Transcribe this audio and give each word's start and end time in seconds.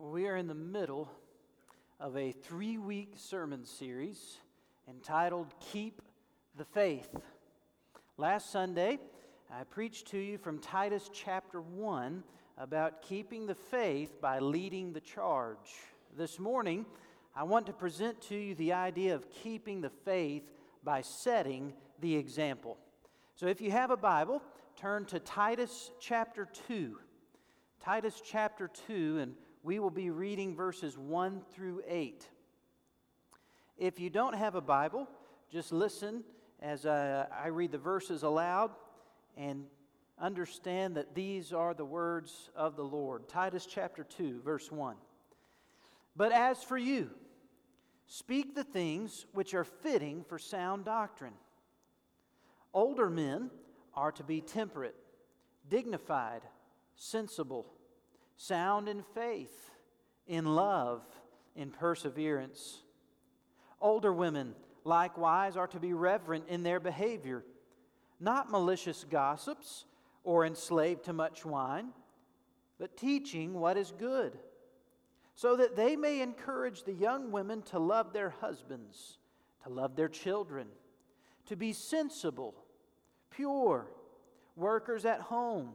We 0.00 0.28
are 0.28 0.36
in 0.36 0.46
the 0.46 0.54
middle 0.54 1.10
of 1.98 2.16
a 2.16 2.30
three 2.30 2.78
week 2.78 3.14
sermon 3.16 3.64
series 3.64 4.38
entitled 4.88 5.52
Keep 5.72 6.02
the 6.56 6.64
Faith. 6.64 7.08
Last 8.16 8.52
Sunday, 8.52 9.00
I 9.52 9.64
preached 9.64 10.06
to 10.12 10.18
you 10.18 10.38
from 10.38 10.60
Titus 10.60 11.10
chapter 11.12 11.60
1 11.60 12.22
about 12.58 13.02
keeping 13.02 13.46
the 13.46 13.56
faith 13.56 14.20
by 14.20 14.38
leading 14.38 14.92
the 14.92 15.00
charge. 15.00 15.74
This 16.16 16.38
morning, 16.38 16.86
I 17.34 17.42
want 17.42 17.66
to 17.66 17.72
present 17.72 18.20
to 18.28 18.36
you 18.36 18.54
the 18.54 18.74
idea 18.74 19.16
of 19.16 19.28
keeping 19.28 19.80
the 19.80 19.90
faith 19.90 20.44
by 20.84 21.00
setting 21.00 21.72
the 22.00 22.14
example. 22.14 22.76
So 23.34 23.46
if 23.46 23.60
you 23.60 23.72
have 23.72 23.90
a 23.90 23.96
Bible, 23.96 24.44
turn 24.76 25.06
to 25.06 25.18
Titus 25.18 25.90
chapter 25.98 26.46
2. 26.68 27.00
Titus 27.80 28.22
chapter 28.24 28.70
2, 28.86 29.18
and 29.18 29.34
we 29.68 29.78
will 29.78 29.90
be 29.90 30.08
reading 30.08 30.56
verses 30.56 30.96
1 30.96 31.42
through 31.52 31.82
8. 31.86 32.26
If 33.76 34.00
you 34.00 34.08
don't 34.08 34.34
have 34.34 34.54
a 34.54 34.62
Bible, 34.62 35.06
just 35.52 35.72
listen 35.72 36.24
as 36.62 36.86
I, 36.86 37.26
I 37.30 37.48
read 37.48 37.72
the 37.72 37.76
verses 37.76 38.22
aloud 38.22 38.70
and 39.36 39.66
understand 40.18 40.96
that 40.96 41.14
these 41.14 41.52
are 41.52 41.74
the 41.74 41.84
words 41.84 42.48
of 42.56 42.76
the 42.76 42.82
Lord. 42.82 43.28
Titus 43.28 43.66
chapter 43.66 44.04
2, 44.04 44.40
verse 44.40 44.72
1. 44.72 44.96
But 46.16 46.32
as 46.32 46.62
for 46.62 46.78
you, 46.78 47.10
speak 48.06 48.54
the 48.54 48.64
things 48.64 49.26
which 49.34 49.52
are 49.52 49.64
fitting 49.64 50.24
for 50.26 50.38
sound 50.38 50.86
doctrine. 50.86 51.34
Older 52.72 53.10
men 53.10 53.50
are 53.92 54.12
to 54.12 54.24
be 54.24 54.40
temperate, 54.40 54.96
dignified, 55.68 56.40
sensible 56.96 57.66
sound 58.38 58.88
in 58.88 59.02
faith, 59.02 59.70
in 60.26 60.46
love, 60.46 61.02
in 61.54 61.70
perseverance. 61.70 62.78
Older 63.80 64.12
women, 64.12 64.54
likewise, 64.84 65.56
are 65.56 65.66
to 65.66 65.80
be 65.80 65.92
reverent 65.92 66.44
in 66.48 66.62
their 66.62 66.80
behavior, 66.80 67.44
not 68.18 68.50
malicious 68.50 69.04
gossips 69.04 69.84
or 70.22 70.46
enslaved 70.46 71.04
to 71.04 71.12
much 71.12 71.44
wine, 71.44 71.88
but 72.78 72.96
teaching 72.96 73.54
what 73.54 73.76
is 73.76 73.92
good, 73.98 74.38
so 75.34 75.56
that 75.56 75.74
they 75.74 75.96
may 75.96 76.20
encourage 76.20 76.84
the 76.84 76.92
young 76.92 77.32
women 77.32 77.60
to 77.62 77.78
love 77.78 78.12
their 78.12 78.30
husbands, 78.30 79.18
to 79.64 79.68
love 79.68 79.96
their 79.96 80.08
children, 80.08 80.68
to 81.46 81.56
be 81.56 81.72
sensible, 81.72 82.54
pure, 83.30 83.88
workers 84.54 85.04
at 85.04 85.20
home, 85.20 85.70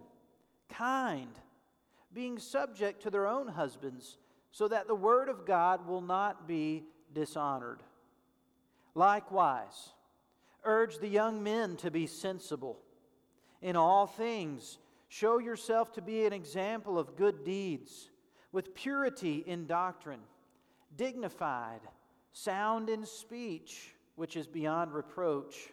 kind 0.70 1.40
being 2.14 2.40
subject 2.40 3.02
to 3.04 3.10
their 3.10 3.28
own 3.28 3.48
husbands, 3.48 4.18
so 4.52 4.68
that 4.68 4.88
the 4.88 4.96
word 4.96 5.30
of 5.30 5.46
God 5.46 5.88
will 5.88 6.02
not 6.02 6.48
be 6.48 6.84
dishonored. 7.14 7.82
Likewise, 8.96 9.94
urge 10.64 11.00
the 11.00 11.08
young 11.08 11.42
men 11.42 11.76
to 11.78 11.90
be 11.90 12.06
sensible. 12.06 12.80
In 13.62 13.76
all 13.76 14.06
things, 14.06 14.78
show 15.10 15.40
yourself 15.40 15.92
to 15.94 16.02
be 16.02 16.26
an 16.26 16.34
example 16.34 17.00
of 17.00 17.16
good 17.16 17.44
deeds, 17.44 18.10
with 18.52 18.76
purity 18.76 19.44
in 19.48 19.66
doctrine, 19.66 20.22
dignified, 20.96 21.82
sound 22.32 22.90
in 22.90 23.06
speech, 23.06 23.96
which 24.16 24.36
is 24.36 24.46
beyond 24.46 24.94
reproach, 24.94 25.72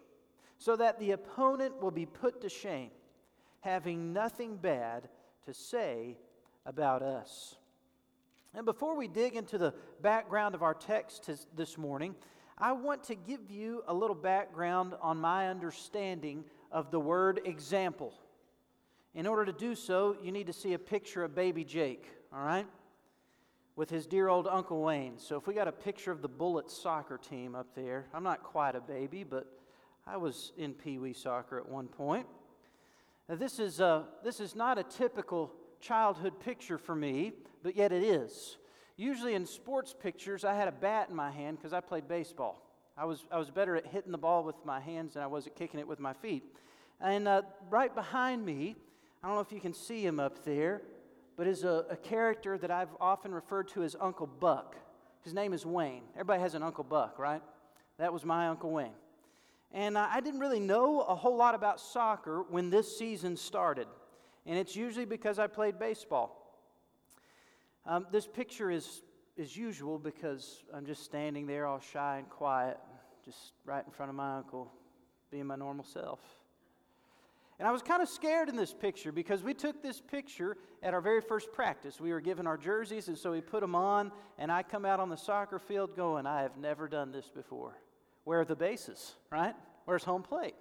so 0.57 0.77
that 0.77 0.99
the 0.99 1.11
opponent 1.11 1.81
will 1.83 1.91
be 1.91 2.07
put 2.07 2.41
to 2.41 2.49
shame, 2.49 2.91
having 3.61 4.13
nothing 4.15 4.57
bad 4.57 5.09
to 5.45 5.53
say 5.53 6.17
about 6.67 7.03
us. 7.03 7.57
And 8.55 8.67
before 8.67 8.97
we 8.97 9.07
dig 9.07 9.37
into 9.37 9.59
the 9.59 9.75
background 10.03 10.55
of 10.55 10.63
our 10.63 10.75
text 10.75 11.31
this 11.55 11.79
morning, 11.79 12.15
I 12.59 12.73
want 12.73 13.05
to 13.05 13.15
give 13.15 13.51
you 13.51 13.83
a 13.87 13.95
little 13.95 14.17
background 14.17 14.95
on 15.01 15.19
my 15.19 15.49
understanding 15.49 16.45
of 16.73 16.91
the 16.91 17.01
word 17.01 17.41
example. 17.45 18.13
In 19.15 19.27
order 19.27 19.45
to 19.45 19.53
do 19.53 19.75
so, 19.75 20.17
you 20.23 20.31
need 20.31 20.47
to 20.47 20.53
see 20.53 20.75
a 20.75 20.79
picture 20.79 21.25
of 21.25 21.35
baby 21.35 21.65
Jake, 21.65 22.07
all 22.33 22.43
right? 22.43 22.67
With 23.77 23.89
his 23.89 24.07
dear 24.07 24.29
old 24.29 24.47
Uncle 24.47 24.83
Wayne. 24.83 25.19
So 25.19 25.37
if 25.37 25.47
we 25.47 25.55
got 25.55 25.69
a 25.69 25.73
picture 25.73 26.13
of 26.13 26.21
the 26.21 26.29
Bullet 26.29 26.71
soccer 26.71 27.19
team 27.19 27.55
up 27.55 27.75
there, 27.75 28.07
I'm 28.13 28.23
not 28.23 28.43
quite 28.43 28.75
a 28.75 28.81
baby, 28.81 29.25
but 29.25 29.47
I 30.07 30.17
was 30.17 30.53
in 30.59 30.75
Pee 30.75 30.99
Wee 30.99 31.13
soccer 31.13 31.59
at 31.59 31.69
one 31.69 31.89
point. 31.89 32.27
Now, 33.29 33.37
this 33.37 33.59
is, 33.59 33.81
uh, 33.81 34.03
this 34.25 34.41
is 34.41 34.55
not 34.55 34.77
a 34.77 34.83
typical 34.83 35.53
childhood 35.81 36.41
picture 36.41 36.79
for 36.79 36.95
me, 36.95 37.33
but 37.63 37.77
yet 37.77 37.93
it 37.93 38.03
is. 38.03 38.57
Usually 38.97 39.35
in 39.35 39.47
sports 39.47 39.95
pictures, 39.99 40.45
I 40.45 40.55
had 40.55 40.69
a 40.69 40.73
bat 40.73 41.09
in 41.09 41.17
my 41.17 41.31
hand 41.31 41.57
because 41.59 41.73
I 41.73 41.81
played 41.81 42.07
baseball. 42.07 42.67
I 42.97 43.07
was, 43.07 43.25
I 43.31 43.39
was 43.39 43.51
better 43.51 43.77
at 43.77 43.87
hitting 43.87 44.13
the 44.13 44.19
ball 44.19 44.45
with 44.45 44.57
my 44.65 44.79
hands 44.79 45.15
than 45.15 45.23
I 45.23 45.27
was 45.27 45.47
at 45.47 45.57
kicking 45.57 45.81
it 45.81 45.89
with 45.89 46.01
my 46.01 46.13
feet. 46.13 46.45
And 47.01 47.27
uh, 47.27 47.43
right 47.71 47.95
behind 47.95 48.45
me, 48.45 48.77
I 49.23 49.27
don't 49.27 49.37
know 49.37 49.41
if 49.41 49.53
you 49.53 49.61
can 49.61 49.73
see 49.73 50.05
him 50.05 50.21
up 50.21 50.45
there, 50.45 50.83
but 51.37 51.47
is 51.47 51.65
a, 51.65 51.87
a 51.89 51.97
character 51.97 52.59
that 52.59 52.71
I've 52.71 52.91
often 53.01 53.33
referred 53.33 53.69
to 53.69 53.83
as 53.83 53.97
Uncle 53.99 54.27
Buck. 54.27 54.77
His 55.23 55.33
name 55.33 55.55
is 55.55 55.65
Wayne. 55.65 56.03
Everybody 56.15 56.43
has 56.43 56.55
an 56.55 56.63
Uncle 56.63 56.85
Buck, 56.85 57.19
right? 57.19 57.43
That 57.99 58.13
was 58.13 58.25
my 58.25 58.49
Uncle 58.49 58.71
Wayne. 58.71 58.93
And 59.73 59.97
I 59.97 60.21
didn't 60.21 60.41
really 60.41 60.61
know 60.61 61.01
a 61.01 61.15
whole 61.15 61.37
lot 61.37 61.55
about 61.55 61.81
soccer 61.81 62.43
when 62.51 62.71
this 62.71 62.99
season 62.99 63.37
started 63.37 63.87
and 64.47 64.59
it's 64.59 64.75
usually 64.75 65.05
because 65.05 65.39
I 65.39 65.47
played 65.47 65.79
baseball. 65.79 66.37
Um, 67.87 68.07
this 68.13 68.27
picture 68.27 68.71
is, 68.71 69.03
is 69.37 69.57
usual 69.57 69.99
because 69.99 70.63
I'm 70.75 70.87
just 70.87 71.05
standing 71.05 71.47
there 71.47 71.67
all 71.67 71.81
shy 71.81 72.19
and 72.19 72.29
quiet, 72.29 72.79
just 73.25 73.53
right 73.65 73.85
in 73.85 73.93
front 73.93 74.11
of 74.11 74.17
my 74.17 74.37
uncle, 74.37 74.73
being 75.31 75.47
my 75.47 75.57
normal 75.57 75.85
self. 75.85 76.21
And 77.59 77.69
I 77.69 77.73
was 77.73 77.83
kind 77.83 78.03
of 78.03 78.09
scared 78.09 78.49
in 78.49 78.57
this 78.57 78.73
picture 78.73 79.13
because 79.13 79.43
we 79.43 79.53
took 79.53 79.83
this 79.83 80.01
picture 80.01 80.57
at 80.83 80.95
our 80.95 81.03
very 81.03 81.21
first 81.21 81.53
practice. 81.53 82.01
We 82.01 82.11
were 82.11 82.23
given 82.23 82.47
our 82.47 82.57
jerseys, 82.57 83.09
and 83.09 83.19
so 83.19 83.33
we 83.33 83.43
put 83.43 83.61
them 83.61 83.75
on, 83.75 84.13
and 84.39 84.51
I 84.51 84.63
come 84.63 84.87
out 84.87 84.99
on 84.99 85.11
the 85.11 85.17
soccer 85.17 85.59
field 85.59 85.95
going, 85.95 86.27
I 86.27 86.41
have 86.41 86.57
never 86.57 86.89
done 86.89 87.13
this 87.13 87.29
before. 87.29 87.77
Where 88.25 88.41
are 88.41 88.45
the 88.47 88.57
bases, 88.57 89.15
right? 89.31 89.55
Where's 89.85 90.05
home 90.05 90.23
plate? 90.23 90.55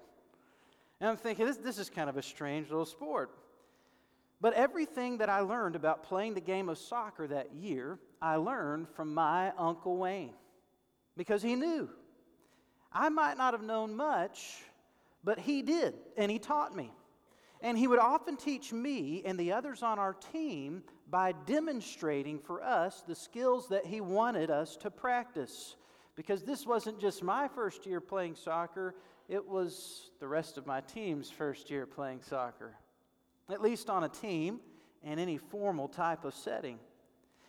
And 1.00 1.10
I'm 1.10 1.16
thinking, 1.16 1.46
this, 1.46 1.56
this 1.56 1.78
is 1.78 1.90
kind 1.90 2.10
of 2.10 2.18
a 2.18 2.22
strange 2.22 2.70
little 2.70 2.86
sport. 2.86 3.32
But 4.42 4.54
everything 4.54 5.18
that 5.18 5.30
I 5.30 5.42
learned 5.42 5.76
about 5.76 6.04
playing 6.04 6.34
the 6.34 6.42
game 6.42 6.70
of 6.70 6.78
soccer 6.78 7.28
that 7.28 7.54
year, 7.54 8.00
I 8.22 8.38
learned 8.38 8.88
from 8.90 9.14
my 9.14 9.52
Uncle 9.58 9.98
Wayne 9.98 10.34
because 11.18 11.42
he 11.42 11.56
knew. 11.56 11.90
I 12.92 13.10
might 13.10 13.38
not 13.38 13.54
have 13.54 13.62
known 13.62 13.96
much, 13.96 14.64
but 15.24 15.40
he 15.40 15.62
did, 15.62 15.94
and 16.18 16.32
he 16.32 16.40
taught 16.40 16.76
me. 16.76 16.92
And 17.62 17.78
he 17.78 17.88
would 17.88 18.00
often 18.00 18.38
teach 18.38 18.72
me 18.72 19.22
and 19.26 19.38
the 19.38 19.52
others 19.52 19.84
on 19.84 20.00
our 20.00 20.14
team 20.14 20.84
by 21.10 21.34
demonstrating 21.46 22.40
for 22.40 22.64
us 22.64 23.04
the 23.06 23.16
skills 23.16 23.68
that 23.68 23.86
he 23.86 24.00
wanted 24.00 24.50
us 24.50 24.78
to 24.78 24.90
practice. 24.90 25.76
Because 26.16 26.44
this 26.44 26.66
wasn't 26.66 27.02
just 27.02 27.22
my 27.22 27.50
first 27.50 27.86
year 27.86 28.00
playing 28.00 28.36
soccer, 28.36 28.96
it 29.28 29.46
was 29.46 30.12
the 30.22 30.28
rest 30.28 30.58
of 30.58 30.66
my 30.66 30.80
team's 30.80 31.30
first 31.30 31.70
year 31.70 31.86
playing 31.86 32.22
soccer 32.22 32.76
at 33.50 33.62
least 33.62 33.90
on 33.90 34.04
a 34.04 34.10
team 34.10 34.60
and 35.04 35.20
any 35.20 35.38
formal 35.38 35.88
type 35.88 36.26
of 36.26 36.34
setting. 36.34 36.80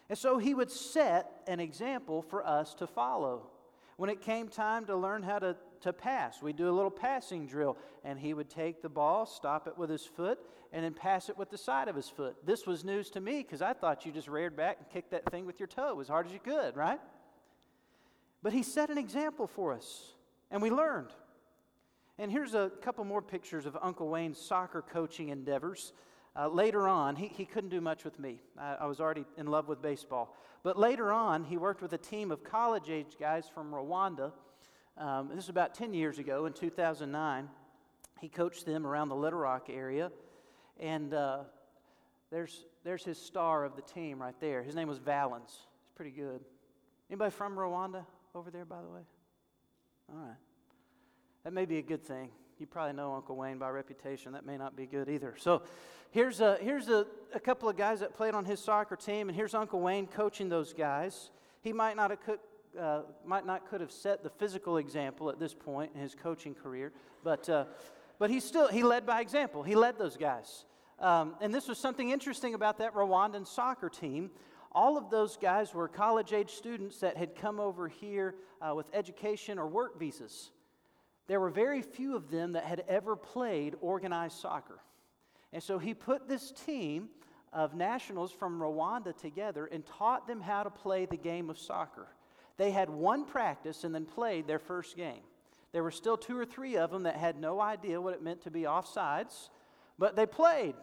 And 0.08 0.18
so 0.18 0.38
he 0.38 0.54
would 0.54 0.70
set 0.70 1.42
an 1.46 1.60
example 1.60 2.22
for 2.22 2.46
us 2.46 2.74
to 2.74 2.86
follow. 2.86 3.50
When 3.96 4.10
it 4.10 4.20
came 4.20 4.48
time 4.48 4.86
to 4.86 4.96
learn 4.96 5.22
how 5.22 5.38
to, 5.38 5.56
to 5.82 5.92
pass, 5.92 6.42
we'd 6.42 6.56
do 6.56 6.68
a 6.68 6.72
little 6.72 6.90
passing 6.90 7.46
drill, 7.46 7.76
and 8.02 8.18
he 8.18 8.34
would 8.34 8.48
take 8.48 8.82
the 8.82 8.88
ball, 8.88 9.26
stop 9.26 9.68
it 9.68 9.76
with 9.76 9.90
his 9.90 10.04
foot, 10.04 10.38
and 10.72 10.84
then 10.84 10.94
pass 10.94 11.28
it 11.28 11.36
with 11.36 11.50
the 11.50 11.58
side 11.58 11.86
of 11.86 11.96
his 11.96 12.08
foot. 12.08 12.36
This 12.44 12.66
was 12.66 12.84
news 12.84 13.10
to 13.10 13.20
me 13.20 13.42
because 13.42 13.62
I 13.62 13.72
thought 13.72 14.06
you 14.06 14.12
just 14.12 14.28
reared 14.28 14.56
back 14.56 14.78
and 14.78 14.88
kicked 14.88 15.10
that 15.10 15.30
thing 15.30 15.44
with 15.46 15.60
your 15.60 15.66
toe 15.66 16.00
as 16.00 16.08
hard 16.08 16.26
as 16.26 16.32
you 16.32 16.38
could, 16.38 16.76
right? 16.76 17.00
But 18.42 18.52
he 18.52 18.62
set 18.62 18.90
an 18.90 18.98
example 18.98 19.46
for 19.46 19.72
us, 19.72 20.14
and 20.50 20.62
we 20.62 20.70
learned. 20.70 21.12
And 22.20 22.30
here's 22.30 22.52
a 22.52 22.70
couple 22.82 23.02
more 23.04 23.22
pictures 23.22 23.64
of 23.64 23.78
Uncle 23.80 24.06
Wayne's 24.10 24.38
soccer 24.38 24.82
coaching 24.82 25.30
endeavors. 25.30 25.94
Uh, 26.36 26.48
later 26.48 26.86
on, 26.86 27.16
he, 27.16 27.28
he 27.28 27.46
couldn't 27.46 27.70
do 27.70 27.80
much 27.80 28.04
with 28.04 28.18
me. 28.18 28.42
I, 28.58 28.74
I, 28.80 28.84
was 28.84 29.00
already 29.00 29.24
in 29.38 29.46
love 29.46 29.68
with 29.68 29.80
baseball. 29.80 30.36
But 30.62 30.78
later 30.78 31.12
on, 31.12 31.44
he 31.44 31.56
worked 31.56 31.80
with 31.80 31.94
a 31.94 31.98
team 31.98 32.30
of 32.30 32.44
college 32.44 32.90
age 32.90 33.16
guys 33.18 33.46
from 33.48 33.72
Rwanda. 33.72 34.32
Um, 34.98 35.28
this 35.28 35.36
was 35.36 35.48
about 35.48 35.72
10 35.74 35.94
years 35.94 36.18
ago 36.18 36.44
in 36.44 36.52
2009. 36.52 37.48
He 38.20 38.28
coached 38.28 38.66
them 38.66 38.86
around 38.86 39.08
the 39.08 39.16
Little 39.16 39.38
Rock 39.38 39.68
area. 39.70 40.12
And 40.78 41.14
uh, 41.14 41.44
there's, 42.30 42.66
there's 42.84 43.02
his 43.02 43.16
star 43.16 43.64
of 43.64 43.76
the 43.76 43.82
team 43.82 44.20
right 44.20 44.38
there. 44.40 44.62
His 44.62 44.74
name 44.74 44.88
was 44.88 44.98
Valens. 44.98 45.48
He's 45.48 45.94
pretty 45.94 46.10
good. 46.10 46.42
Anybody 47.08 47.30
from 47.30 47.56
Rwanda 47.56 48.04
over 48.34 48.50
there, 48.50 48.66
by 48.66 48.82
the 48.82 48.90
way? 48.90 49.00
All 50.12 50.18
right. 50.18 50.36
That 51.44 51.52
may 51.54 51.64
be 51.64 51.78
a 51.78 51.82
good 51.82 52.04
thing. 52.04 52.30
You 52.58 52.66
probably 52.66 52.92
know 52.92 53.14
Uncle 53.14 53.34
Wayne 53.34 53.56
by 53.58 53.70
reputation. 53.70 54.32
That 54.32 54.44
may 54.44 54.58
not 54.58 54.76
be 54.76 54.84
good 54.84 55.08
either. 55.08 55.34
So 55.38 55.62
here's, 56.10 56.42
a, 56.42 56.58
here's 56.60 56.88
a, 56.88 57.06
a 57.34 57.40
couple 57.40 57.66
of 57.70 57.76
guys 57.78 58.00
that 58.00 58.14
played 58.14 58.34
on 58.34 58.44
his 58.44 58.60
soccer 58.60 58.96
team, 58.96 59.30
and 59.30 59.36
here's 59.36 59.54
Uncle 59.54 59.80
Wayne 59.80 60.06
coaching 60.06 60.50
those 60.50 60.74
guys. 60.74 61.30
He 61.62 61.72
might 61.72 61.96
not 61.96 62.10
have 62.10 62.20
could, 62.20 62.38
uh, 62.78 63.02
might 63.24 63.46
not 63.46 63.66
could 63.70 63.80
have 63.80 63.90
set 63.90 64.22
the 64.22 64.28
physical 64.28 64.76
example 64.76 65.30
at 65.30 65.38
this 65.38 65.54
point 65.54 65.92
in 65.94 66.02
his 66.02 66.14
coaching 66.14 66.54
career, 66.54 66.92
but, 67.24 67.48
uh, 67.48 67.64
but 68.18 68.28
he 68.28 68.40
still 68.40 68.68
he 68.68 68.82
led 68.82 69.06
by 69.06 69.22
example. 69.22 69.62
He 69.62 69.74
led 69.74 69.98
those 69.98 70.18
guys. 70.18 70.66
Um, 70.98 71.36
and 71.40 71.54
this 71.54 71.66
was 71.66 71.78
something 71.78 72.10
interesting 72.10 72.52
about 72.52 72.76
that 72.78 72.92
Rwandan 72.92 73.46
soccer 73.46 73.88
team. 73.88 74.30
All 74.72 74.98
of 74.98 75.08
those 75.08 75.38
guys 75.38 75.72
were 75.72 75.88
college 75.88 76.34
age 76.34 76.50
students 76.50 77.00
that 77.00 77.16
had 77.16 77.34
come 77.34 77.58
over 77.58 77.88
here 77.88 78.34
uh, 78.60 78.74
with 78.74 78.86
education 78.92 79.58
or 79.58 79.66
work 79.66 79.98
visas. 79.98 80.50
There 81.30 81.38
were 81.38 81.50
very 81.50 81.80
few 81.80 82.16
of 82.16 82.28
them 82.28 82.54
that 82.54 82.64
had 82.64 82.82
ever 82.88 83.14
played 83.14 83.76
organized 83.80 84.40
soccer. 84.40 84.80
And 85.52 85.62
so 85.62 85.78
he 85.78 85.94
put 85.94 86.26
this 86.26 86.50
team 86.50 87.08
of 87.52 87.72
nationals 87.72 88.32
from 88.32 88.58
Rwanda 88.58 89.16
together 89.16 89.66
and 89.66 89.86
taught 89.86 90.26
them 90.26 90.40
how 90.40 90.64
to 90.64 90.70
play 90.70 91.06
the 91.06 91.16
game 91.16 91.48
of 91.48 91.56
soccer. 91.56 92.08
They 92.56 92.72
had 92.72 92.90
one 92.90 93.24
practice 93.24 93.84
and 93.84 93.94
then 93.94 94.06
played 94.06 94.48
their 94.48 94.58
first 94.58 94.96
game. 94.96 95.22
There 95.70 95.84
were 95.84 95.92
still 95.92 96.16
two 96.16 96.36
or 96.36 96.44
three 96.44 96.76
of 96.76 96.90
them 96.90 97.04
that 97.04 97.14
had 97.14 97.40
no 97.40 97.60
idea 97.60 98.00
what 98.00 98.14
it 98.14 98.24
meant 98.24 98.42
to 98.42 98.50
be 98.50 98.62
offsides, 98.62 99.50
but 100.00 100.16
they 100.16 100.26
played. 100.26 100.74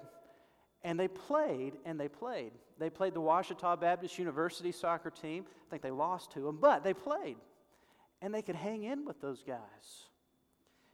And 0.82 0.98
they 0.98 1.10
played 1.10 1.74
and 1.84 2.00
they 2.00 2.08
played. 2.08 2.54
They 2.80 2.90
played 2.90 3.14
the 3.16 3.20
Ouachita 3.20 3.76
Baptist 3.82 4.18
University 4.18 4.72
soccer 4.72 5.10
team. 5.10 5.44
I 5.46 5.70
think 5.70 5.82
they 5.82 5.92
lost 5.92 6.32
to 6.36 6.40
them, 6.40 6.58
but 6.62 6.86
they 6.86 6.94
played. 6.94 7.36
And 8.22 8.34
they 8.34 8.42
could 8.42 8.56
hang 8.56 8.86
in 8.86 9.04
with 9.04 9.20
those 9.20 9.44
guys. 9.46 10.08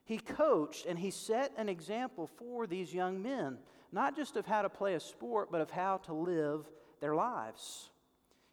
He 0.05 0.17
coached 0.17 0.85
and 0.85 0.99
he 0.99 1.11
set 1.11 1.53
an 1.57 1.69
example 1.69 2.27
for 2.27 2.67
these 2.67 2.93
young 2.93 3.21
men, 3.21 3.57
not 3.91 4.15
just 4.15 4.35
of 4.35 4.45
how 4.45 4.61
to 4.61 4.69
play 4.69 4.95
a 4.95 4.99
sport, 4.99 5.51
but 5.51 5.61
of 5.61 5.71
how 5.71 5.97
to 5.97 6.13
live 6.13 6.69
their 6.99 7.15
lives. 7.15 7.89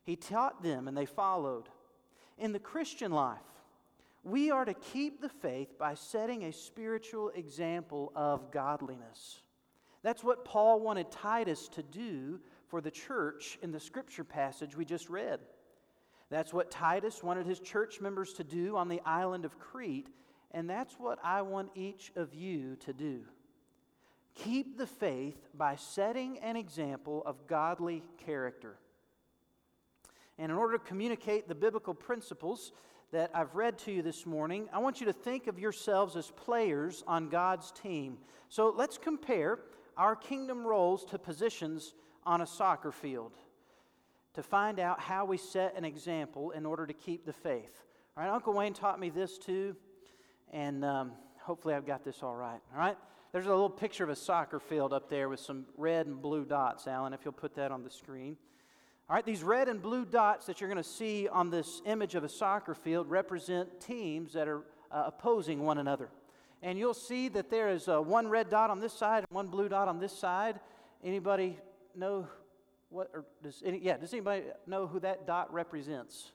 He 0.05 0.17
taught 0.17 0.63
them 0.63 0.89
and 0.89 0.97
they 0.97 1.07
followed. 1.07 1.69
In 2.39 2.53
the 2.53 2.59
Christian 2.59 3.13
life, 3.13 3.39
we 4.23 4.51
are 4.51 4.65
to 4.65 4.75
keep 4.75 5.21
the 5.21 5.29
faith 5.29 5.79
by 5.79 5.95
setting 5.95 6.45
a 6.45 6.53
spiritual 6.53 7.31
example 7.31 8.13
of 8.15 8.51
godliness. 8.51 9.41
That's 10.03 10.25
what 10.25 10.45
Paul 10.45 10.81
wanted 10.81 11.11
Titus 11.11 11.69
to 11.71 11.83
do 11.83 12.41
for 12.69 12.81
the 12.81 12.91
church 12.91 13.59
in 13.63 13.73
the 13.73 13.81
scripture 13.81 14.25
passage 14.25 14.77
we 14.77 14.85
just 14.85 15.09
read. 15.11 15.41
That's 16.31 16.53
what 16.53 16.71
Titus 16.71 17.23
wanted 17.23 17.47
his 17.47 17.61
church 17.61 18.01
members 18.01 18.33
to 18.35 18.45
do 18.45 18.77
on 18.77 18.89
the 18.89 19.01
island 19.05 19.45
of 19.45 19.59
Crete, 19.59 20.09
and 20.53 20.69
that's 20.69 20.95
what 20.95 21.19
I 21.23 21.43
want 21.43 21.71
each 21.75 22.13
of 22.17 22.35
you 22.35 22.77
to 22.85 22.93
do. 22.93 23.23
Keep 24.35 24.79
the 24.79 24.87
faith 24.87 25.49
by 25.55 25.77
setting 25.77 26.39
an 26.39 26.57
example 26.57 27.23
of 27.27 27.47
godly 27.47 28.03
character. 28.25 28.77
And 30.39 30.51
in 30.51 30.57
order 30.57 30.79
to 30.79 30.85
communicate 30.85 31.49
the 31.49 31.55
biblical 31.55 31.95
principles 31.95 32.73
that 33.13 33.31
I've 33.35 33.55
read 33.55 33.79
to 33.81 33.93
you 33.93 34.03
this 34.03 34.25
morning, 34.25 34.69
I 34.73 34.79
want 34.79 35.01
you 35.01 35.07
to 35.07 35.13
think 35.13 35.47
of 35.47 35.59
yourselves 35.59 36.17
as 36.17 36.31
players 36.31 37.03
on 37.07 37.29
God's 37.29 37.73
team. 37.73 38.19
So 38.49 38.73
let's 38.75 38.97
compare 38.97 39.59
our 39.97 40.17
kingdom 40.17 40.67
roles 40.67 41.05
to 41.07 41.19
positions 41.19 41.95
on 42.25 42.41
a 42.41 42.47
soccer 42.47 42.93
field 42.93 43.33
to 44.35 44.43
find 44.43 44.79
out 44.79 45.01
how 45.01 45.25
we 45.25 45.37
set 45.37 45.77
an 45.77 45.85
example 45.85 46.53
in 46.53 46.65
order 46.65 46.87
to 46.87 46.93
keep 46.93 47.27
the 47.27 47.33
faith. 47.33 47.83
All 48.17 48.23
right, 48.23 48.33
Uncle 48.33 48.53
Wayne 48.53 48.73
taught 48.73 49.01
me 49.01 49.11
this 49.11 49.39
too, 49.39 49.75
and 50.51 50.85
um, 50.85 51.13
hopefully 51.41 51.75
I've 51.75 51.87
got 51.87 52.05
this 52.05 52.23
all 52.23 52.35
right. 52.35 52.61
All 52.73 52.79
right, 52.79 52.97
there's 53.33 53.47
a 53.47 53.51
little 53.51 53.71
picture 53.71 54.05
of 54.05 54.11
a 54.11 54.17
soccer 54.17 54.61
field 54.61 54.93
up 54.93 55.09
there 55.09 55.29
with 55.29 55.41
some 55.41 55.67
red 55.77 56.07
and 56.07 56.21
blue 56.21 56.45
dots, 56.45 56.87
Alan, 56.87 57.13
if 57.13 57.21
you'll 57.25 57.33
put 57.33 57.55
that 57.57 57.71
on 57.71 57.83
the 57.83 57.91
screen. 57.91 58.37
All 59.09 59.17
right, 59.17 59.25
these 59.25 59.43
red 59.43 59.69
and 59.69 59.83
blue 59.83 60.05
dots 60.05 60.47
that 60.47 60.61
you're 60.61 60.71
going 60.71 60.83
to 60.83 60.89
see 60.89 61.29
on 61.29 61.51
this 61.51 61.83
image 61.85 62.15
of 62.15 62.25
a 62.25 62.29
soccer 62.29 62.75
field 62.75 63.11
represent 63.11 63.81
teams 63.81 64.33
that 64.35 64.49
are 64.49 64.63
uh, 64.93 65.05
opposing 65.07 65.65
one 65.65 65.79
another 65.79 66.11
and 66.63 66.79
you'll 66.79 66.95
see 66.95 67.29
that 67.29 67.51
there 67.51 67.69
is 67.69 67.89
uh, 67.89 68.01
one 68.01 68.29
red 68.29 68.51
dot 68.51 68.71
on 68.71 68.81
this 68.81 68.93
side 68.93 69.25
and 69.29 69.35
one 69.35 69.49
blue 69.49 69.69
dot 69.69 69.89
on 69.89 69.99
this 69.99 70.17
side. 70.17 70.61
Anybody 71.03 71.59
know 71.95 72.29
what? 72.91 73.11
Or 73.15 73.25
does 73.43 73.63
any, 73.65 73.79
yeah? 73.79 73.97
Does 73.97 74.13
anybody 74.13 74.45
know 74.67 74.87
who 74.87 75.01
that 75.01 75.27
dot 75.27 75.53
represents? 75.53 76.33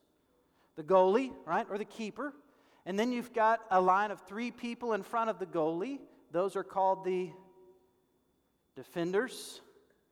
The 0.75 0.83
goalie, 0.83 1.31
right, 1.45 1.65
or 1.69 1.77
the 1.77 1.85
keeper. 1.85 2.33
And 2.85 2.99
then 2.99 3.11
you've 3.11 3.33
got 3.33 3.61
a 3.71 3.81
line 3.81 4.11
of 4.11 4.21
three 4.21 4.51
people 4.51 4.93
in 4.93 5.03
front 5.03 5.29
of 5.29 5.39
the 5.39 5.45
goalie. 5.45 5.99
Those 6.31 6.55
are 6.55 6.63
called 6.63 7.03
the 7.03 7.31
defenders. 8.75 9.61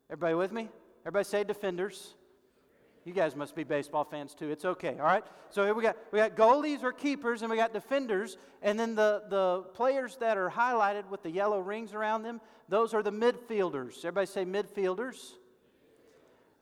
Everybody 0.10 0.36
with 0.36 0.52
me? 0.52 0.70
Everybody 1.06 1.26
say 1.26 1.44
defenders. 1.44 2.16
You 3.06 3.14
guys 3.14 3.36
must 3.36 3.56
be 3.56 3.64
baseball 3.64 4.06
fans 4.06 4.34
too. 4.34 4.50
It's 4.50 4.64
okay, 4.64 4.96
all 4.98 5.06
right? 5.06 5.26
So 5.50 5.66
here 5.66 5.74
we 5.74 5.84
got 5.84 5.98
we 6.12 6.20
got 6.20 6.36
goalies 6.38 6.84
or 6.84 6.94
keepers 6.94 7.42
and 7.42 7.52
we 7.52 7.58
got 7.58 7.74
defenders, 7.74 8.38
and 8.62 8.80
then 8.80 8.96
the, 8.96 9.24
the 9.30 9.64
players 9.74 10.16
that 10.18 10.38
are 10.38 10.50
highlighted 10.50 11.10
with 11.10 11.22
the 11.22 11.30
yellow 11.30 11.60
rings 11.60 11.94
around 11.94 12.24
them, 12.24 12.40
those 12.70 12.94
are 12.94 13.04
the 13.04 13.12
midfielders. 13.12 13.98
Everybody 13.98 14.28
say 14.28 14.46
midfielders. 14.46 15.34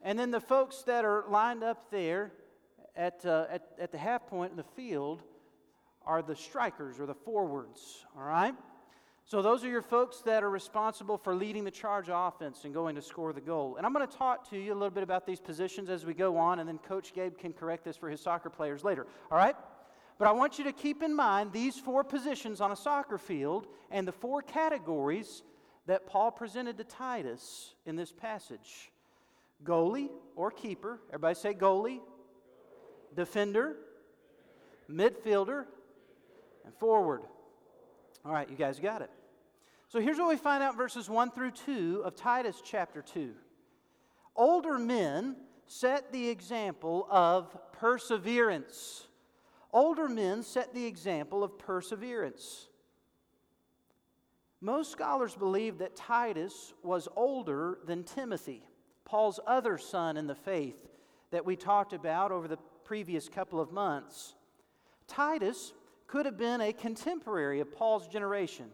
And 0.02 0.18
then 0.18 0.32
the 0.32 0.42
folks 0.42 0.82
that 0.84 1.06
are 1.06 1.26
lined 1.30 1.64
up 1.64 1.92
there 1.92 2.32
at, 2.96 3.24
uh, 3.24 3.46
at, 3.52 3.68
at 3.80 3.92
the 3.92 4.00
half 4.00 4.26
point 4.26 4.50
in 4.50 4.58
the 4.58 4.64
field 4.64 5.22
are 6.06 6.22
the 6.22 6.36
strikers 6.36 7.00
or 7.00 7.06
the 7.06 7.14
forwards, 7.14 8.06
all 8.18 8.24
right? 8.24 8.56
So, 9.26 9.42
those 9.42 9.64
are 9.64 9.70
your 9.70 9.84
folks 9.84 10.22
that 10.22 10.44
are 10.44 10.50
responsible 10.50 11.18
for 11.18 11.36
leading 11.36 11.64
the 11.64 11.72
charge 11.72 12.10
offense 12.12 12.66
and 12.66 12.74
going 12.74 12.96
to 12.96 13.02
score 13.02 13.34
the 13.34 13.42
goal. 13.42 13.76
And 13.78 13.86
I'm 13.86 13.94
going 13.94 14.06
to 14.06 14.18
talk 14.18 14.50
to 14.50 14.58
you 14.58 14.74
a 14.74 14.76
little 14.76 14.90
bit 14.90 15.04
about 15.04 15.26
these 15.26 15.40
positions 15.40 15.90
as 15.90 16.06
we 16.06 16.14
go 16.14 16.38
on, 16.38 16.60
and 16.60 16.68
then 16.68 16.80
Coach 16.80 17.14
Gabe 17.14 17.38
can 17.38 17.54
correct 17.54 17.86
this 17.86 17.96
for 17.96 18.10
his 18.10 18.20
soccer 18.20 18.50
players 18.50 18.84
later. 18.84 19.06
All 19.32 19.38
right? 19.38 19.56
But 20.18 20.28
I 20.28 20.34
want 20.34 20.58
you 20.58 20.66
to 20.66 20.72
keep 20.72 21.02
in 21.02 21.16
mind 21.16 21.52
these 21.54 21.80
four 21.80 22.04
positions 22.04 22.62
on 22.62 22.72
a 22.72 22.76
soccer 22.76 23.18
field 23.18 23.68
and 23.90 24.08
the 24.08 24.12
four 24.12 24.42
categories 24.42 25.44
that 25.88 26.06
Paul 26.08 26.32
presented 26.32 26.78
to 26.78 26.84
Titus 26.84 27.74
in 27.86 27.96
this 27.96 28.12
passage 28.12 28.92
goalie 29.64 30.10
or 30.36 30.52
keeper. 30.52 31.00
Everybody 31.10 31.36
say 31.36 31.54
goalie, 31.54 32.00
defender, 33.16 33.76
midfielder, 34.90 35.66
and 36.66 36.74
forward. 36.76 37.22
All 38.26 38.32
right, 38.32 38.50
you 38.50 38.56
guys 38.56 38.80
got 38.80 39.02
it. 39.02 39.10
So 39.88 40.00
here's 40.00 40.18
what 40.18 40.30
we 40.30 40.38
find 40.38 40.64
out 40.64 40.78
verses 40.78 41.10
1 41.10 41.32
through 41.32 41.52
2 41.52 42.04
of 42.06 42.16
Titus 42.16 42.62
chapter 42.64 43.02
2. 43.02 43.34
Older 44.36 44.78
men 44.78 45.36
set 45.66 46.12
the 46.12 46.30
example 46.30 47.08
of 47.10 47.56
perseverance. 47.74 49.08
Older 49.74 50.08
men 50.08 50.44
set 50.44 50.74
the 50.74 50.86
example 50.86 51.44
of 51.44 51.58
perseverance. 51.58 52.68
Most 54.62 54.92
scholars 54.92 55.34
believe 55.36 55.80
that 55.80 55.96
Titus 55.96 56.74
was 56.84 57.08
older 57.16 57.80
than 57.86 58.04
Timothy, 58.04 58.64
Paul's 59.06 59.40
other 59.48 59.78
son 59.78 60.18
in 60.18 60.28
the 60.28 60.36
faith 60.36 60.78
that 61.32 61.46
we 61.46 61.56
talked 61.56 61.94
about 61.94 62.32
over 62.32 62.48
the 62.48 62.60
previous 62.84 63.28
couple 63.28 63.60
of 63.60 63.72
months. 63.72 64.36
Titus 65.08 65.74
could 66.12 66.26
have 66.26 66.38
been 66.38 66.60
a 66.60 66.74
contemporary 66.74 67.62
of 67.62 67.74
Paul's 67.74 68.06
generation 68.06 68.66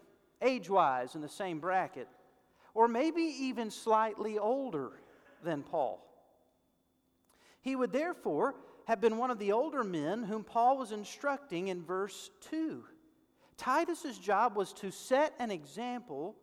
age 0.41 0.69
wise 0.71 1.13
in 1.13 1.21
the 1.21 1.29
same 1.29 1.59
bracket, 1.59 2.07
or 2.73 2.87
maybe 2.87 3.21
even 3.21 3.69
slightly 3.69 4.39
older 4.39 4.91
than 5.43 5.61
Paul. 5.61 6.03
He 7.61 7.75
would 7.75 7.91
therefore 7.91 8.55
have 8.87 8.99
been 8.99 9.17
one 9.17 9.29
of 9.29 9.37
the 9.37 9.51
older 9.51 9.83
men 9.83 10.23
whom 10.23 10.43
Paul 10.43 10.77
was 10.77 10.91
instructing 10.91 11.67
in 11.67 11.83
verse 11.83 12.31
2. 12.49 12.83
Titus's 13.55 14.17
job 14.17 14.55
was 14.55 14.73
to 14.73 14.89
set 14.91 15.33
an 15.37 15.51
example 15.51 16.35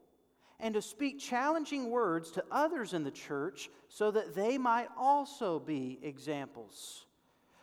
and 0.60 0.74
to 0.74 0.82
speak 0.82 1.18
challenging 1.18 1.90
words 1.90 2.30
to 2.32 2.44
others 2.52 2.94
in 2.94 3.02
the 3.02 3.10
church 3.10 3.68
so 3.88 4.12
that 4.12 4.34
they 4.36 4.58
might 4.58 4.88
also 4.96 5.58
be 5.58 5.98
examples. 6.02 7.06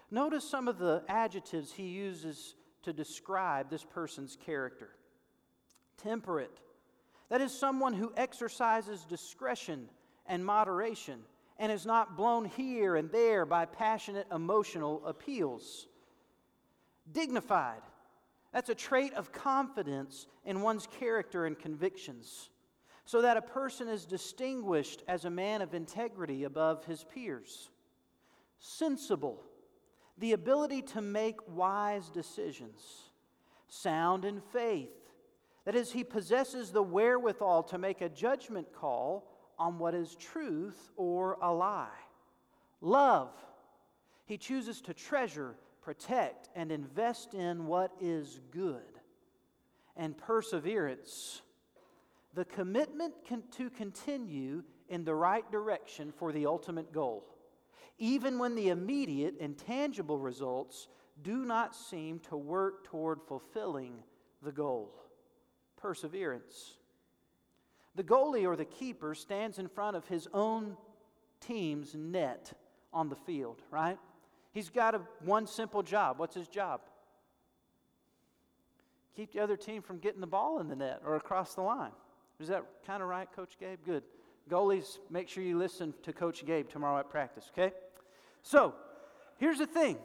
Notice 0.10 0.44
some 0.44 0.68
of 0.68 0.78
the 0.78 1.04
adjectives 1.08 1.72
he 1.72 1.88
uses 1.88 2.56
to 2.84 2.94
describe 2.94 3.70
this 3.70 3.84
person's 3.84 4.38
character 4.46 4.90
temperate. 6.02 6.60
That 7.30 7.42
is 7.42 7.58
someone 7.58 7.94
who 7.94 8.12
exercises 8.18 9.06
discretion 9.06 9.88
and 10.26 10.46
moderation 10.46 11.20
and 11.58 11.72
is 11.72 11.86
not 11.86 12.18
blown 12.18 12.46
here 12.46 12.96
and 12.96 13.12
there 13.12 13.46
by 13.46 13.66
passionate 13.66 14.28
emotional 14.32 15.02
appeals. 15.06 15.88
Dignified. 17.12 17.82
That's 18.52 18.70
a 18.70 18.76
trait 18.76 19.14
of 19.14 19.32
confidence 19.32 20.28
in 20.44 20.62
one's 20.62 20.88
character 20.88 21.46
and 21.46 21.58
convictions, 21.58 22.50
so 23.06 23.22
that 23.22 23.38
a 23.38 23.42
person 23.42 23.88
is 23.88 24.06
distinguished 24.06 25.04
as 25.08 25.24
a 25.24 25.30
man 25.30 25.62
of 25.62 25.74
integrity 25.74 26.44
above 26.44 26.84
his 26.86 27.04
peers. 27.04 27.70
Sensible. 28.60 29.42
The 30.22 30.32
ability 30.32 30.84
to 30.84 31.02
make 31.02 31.38
wise 31.48 32.10
decisions. 32.10 33.10
Sound 33.68 34.24
in 34.24 34.40
faith 34.40 34.90
that 35.66 35.76
is, 35.76 35.92
he 35.92 36.04
possesses 36.04 36.72
the 36.72 36.82
wherewithal 36.82 37.64
to 37.64 37.78
make 37.78 38.02
a 38.02 38.10
judgment 38.10 38.74
call 38.74 39.28
on 39.60 39.78
what 39.78 39.94
is 39.94 40.16
truth 40.16 40.90
or 40.96 41.38
a 41.42 41.54
lie. 41.54 41.88
Love, 42.82 43.32
he 44.26 44.38
chooses 44.38 44.82
to 44.82 44.94
treasure, 44.94 45.56
protect, 45.82 46.50
and 46.56 46.72
invest 46.72 47.36
in 47.36 47.68
what 47.68 47.92
is 48.02 48.40
good. 48.50 49.00
And 49.96 50.18
perseverance, 50.18 51.42
the 52.34 52.46
commitment 52.46 53.14
to 53.58 53.70
continue 53.70 54.64
in 54.90 55.04
the 55.04 55.14
right 55.14 55.50
direction 55.52 56.12
for 56.12 56.32
the 56.32 56.48
ultimate 56.48 56.92
goal, 56.92 57.24
even 57.98 58.40
when 58.40 58.56
the 58.56 58.70
immediate 58.70 59.36
and 59.40 59.58
tangible 59.58 60.18
results 60.18 60.88
do 61.24 61.46
not 61.46 61.76
seem 61.76 62.20
to 62.20 62.38
work 62.38 62.86
toward 62.86 63.22
fulfilling 63.22 63.94
the 64.42 64.52
goal. 64.52 64.94
Perseverance. 65.78 66.76
The 67.96 68.04
goalie 68.04 68.48
or 68.48 68.56
the 68.56 68.66
keeper 68.66 69.14
stands 69.14 69.60
in 69.60 69.68
front 69.68 69.96
of 69.96 70.08
his 70.08 70.28
own 70.34 70.78
team's 71.42 71.94
net 71.94 72.54
on 72.94 73.10
the 73.10 73.16
field, 73.16 73.62
right? 73.70 73.98
He's 74.54 74.70
got 74.70 74.96
a, 74.96 75.02
one 75.24 75.48
simple 75.48 75.84
job. 75.84 76.20
What's 76.20 76.36
his 76.36 76.48
job? 76.48 76.82
Keep 79.16 79.34
the 79.34 79.40
other 79.40 79.58
team 79.58 79.82
from 79.82 80.00
getting 80.00 80.22
the 80.22 80.28
ball 80.28 80.60
in 80.60 80.68
the 80.68 80.76
net 80.76 81.02
or 81.06 81.16
across 81.16 81.54
the 81.54 81.62
line. 81.62 81.92
Is 82.40 82.48
that 82.48 82.66
kind 82.88 83.04
of 83.04 83.10
right, 83.10 83.28
Coach 83.36 83.58
Gabe? 83.60 83.80
Good. 83.86 84.04
Goalies, 84.50 84.98
make 85.10 85.30
sure 85.30 85.44
you 85.44 85.58
listen 85.58 85.94
to 86.04 86.14
Coach 86.14 86.46
Gabe 86.46 86.70
tomorrow 86.70 87.00
at 87.00 87.10
practice, 87.10 87.50
okay? 87.54 87.74
So, 88.44 88.74
here's 89.38 89.60
the 89.60 89.68
thing 89.68 89.98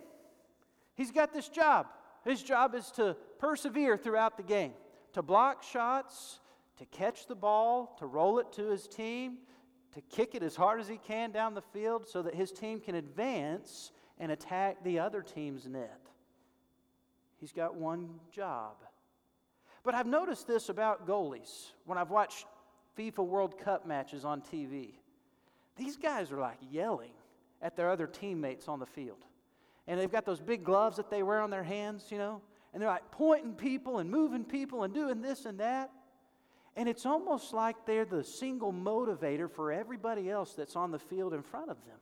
He's 0.95 1.11
got 1.11 1.33
this 1.33 1.49
job. 1.49 1.87
His 2.25 2.43
job 2.43 2.75
is 2.75 2.91
to 2.93 3.17
persevere 3.39 3.97
throughout 3.97 4.37
the 4.37 4.43
game, 4.43 4.73
to 5.13 5.23
block 5.23 5.63
shots, 5.63 6.41
to 6.79 6.85
catch 6.87 7.27
the 7.27 7.35
ball, 7.35 7.95
to 7.99 8.07
roll 8.07 8.39
it 8.39 8.53
to 8.55 8.69
his 8.69 8.89
team, 8.89 9.39
to 9.95 10.01
kick 10.01 10.35
it 10.35 10.43
as 10.43 10.57
hard 10.57 10.81
as 10.81 10.89
he 10.89 10.99
can 10.99 11.31
down 11.31 11.55
the 11.55 11.63
field 11.63 12.09
so 12.09 12.23
that 12.23 12.35
his 12.35 12.51
team 12.51 12.81
can 12.81 12.97
advance 12.97 13.93
and 14.19 14.33
attack 14.33 14.83
the 14.83 14.99
other 14.99 15.23
team's 15.23 15.67
net. 15.67 16.01
He's 17.39 17.53
got 17.53 17.77
one 17.77 18.09
job. 18.31 18.77
But 19.85 19.95
I've 19.95 20.07
noticed 20.07 20.47
this 20.47 20.69
about 20.69 21.07
goalies 21.07 21.73
when 21.85 21.97
I've 21.97 22.11
watched 22.11 22.47
FIFA 22.99 23.27
World 23.27 23.59
Cup 23.59 23.87
matches 23.87 24.25
on 24.25 24.41
TV. 24.41 24.95
These 25.77 25.97
guys 25.97 26.33
are 26.33 26.41
like 26.41 26.59
yelling 26.71 27.13
at 27.61 27.77
their 27.77 27.91
other 27.91 28.07
teammates 28.07 28.69
on 28.69 28.79
the 28.79 28.87
field. 28.87 29.25
And 29.87 30.01
they've 30.01 30.11
got 30.11 30.25
those 30.25 30.41
big 30.41 30.65
gloves 30.65 30.97
that 30.97 31.11
they 31.11 31.23
wear 31.23 31.41
on 31.41 31.51
their 31.51 31.63
hands, 31.63 32.07
you 32.11 32.19
know, 32.19 32.41
and 32.73 32.83
they're 32.83 32.91
like 32.91 33.11
pointing 33.11 33.55
people 33.55 33.99
and 33.99 34.11
moving 34.11 34.45
people 34.45 34.83
and 34.83 34.93
doing 34.93 35.23
this 35.23 35.47
and 35.47 35.61
that. 35.61 35.91
And 36.75 36.89
it's 36.89 37.07
almost 37.07 37.55
like 37.55 37.77
they're 37.87 38.05
the 38.05 38.23
single 38.23 38.73
motivator 38.73 39.51
for 39.51 39.73
everybody 39.73 40.29
else 40.29 40.55
that's 40.55 40.77
on 40.77 40.91
the 40.91 40.99
field 40.99 41.33
in 41.33 41.43
front 41.43 41.71
of 41.71 41.77
them. 41.87 41.97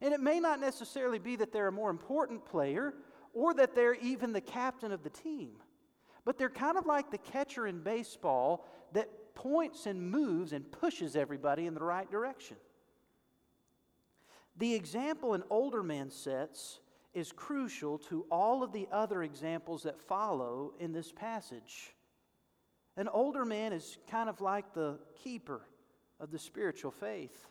And 0.00 0.12
it 0.12 0.20
may 0.20 0.40
not 0.40 0.60
necessarily 0.60 1.18
be 1.18 1.36
that 1.36 1.52
they're 1.52 1.68
a 1.68 1.72
more 1.72 1.90
important 1.90 2.44
player 2.44 2.94
or 3.32 3.54
that 3.54 3.74
they're 3.74 3.94
even 3.94 4.32
the 4.32 4.40
captain 4.40 4.92
of 4.92 5.02
the 5.02 5.10
team, 5.10 5.50
but 6.24 6.38
they're 6.38 6.50
kind 6.50 6.76
of 6.76 6.86
like 6.86 7.10
the 7.10 7.18
catcher 7.18 7.66
in 7.66 7.80
baseball 7.80 8.66
that 8.92 9.08
points 9.36 9.86
and 9.86 10.10
moves 10.10 10.52
and 10.52 10.70
pushes 10.72 11.14
everybody 11.14 11.66
in 11.66 11.74
the 11.74 11.84
right 11.84 12.10
direction. 12.10 12.56
The 14.56 14.74
example 14.74 15.34
an 15.34 15.44
older 15.50 15.84
man 15.84 16.10
sets 16.10 16.80
is 17.14 17.30
crucial 17.30 17.98
to 17.98 18.26
all 18.30 18.64
of 18.64 18.72
the 18.72 18.88
other 18.90 19.22
examples 19.22 19.84
that 19.84 20.00
follow 20.00 20.72
in 20.80 20.92
this 20.92 21.12
passage. 21.12 21.94
An 22.96 23.08
older 23.08 23.44
man 23.44 23.72
is 23.72 23.98
kind 24.10 24.28
of 24.28 24.40
like 24.40 24.74
the 24.74 24.98
keeper 25.22 25.60
of 26.18 26.30
the 26.30 26.38
spiritual 26.38 26.90
faith. 26.90 27.46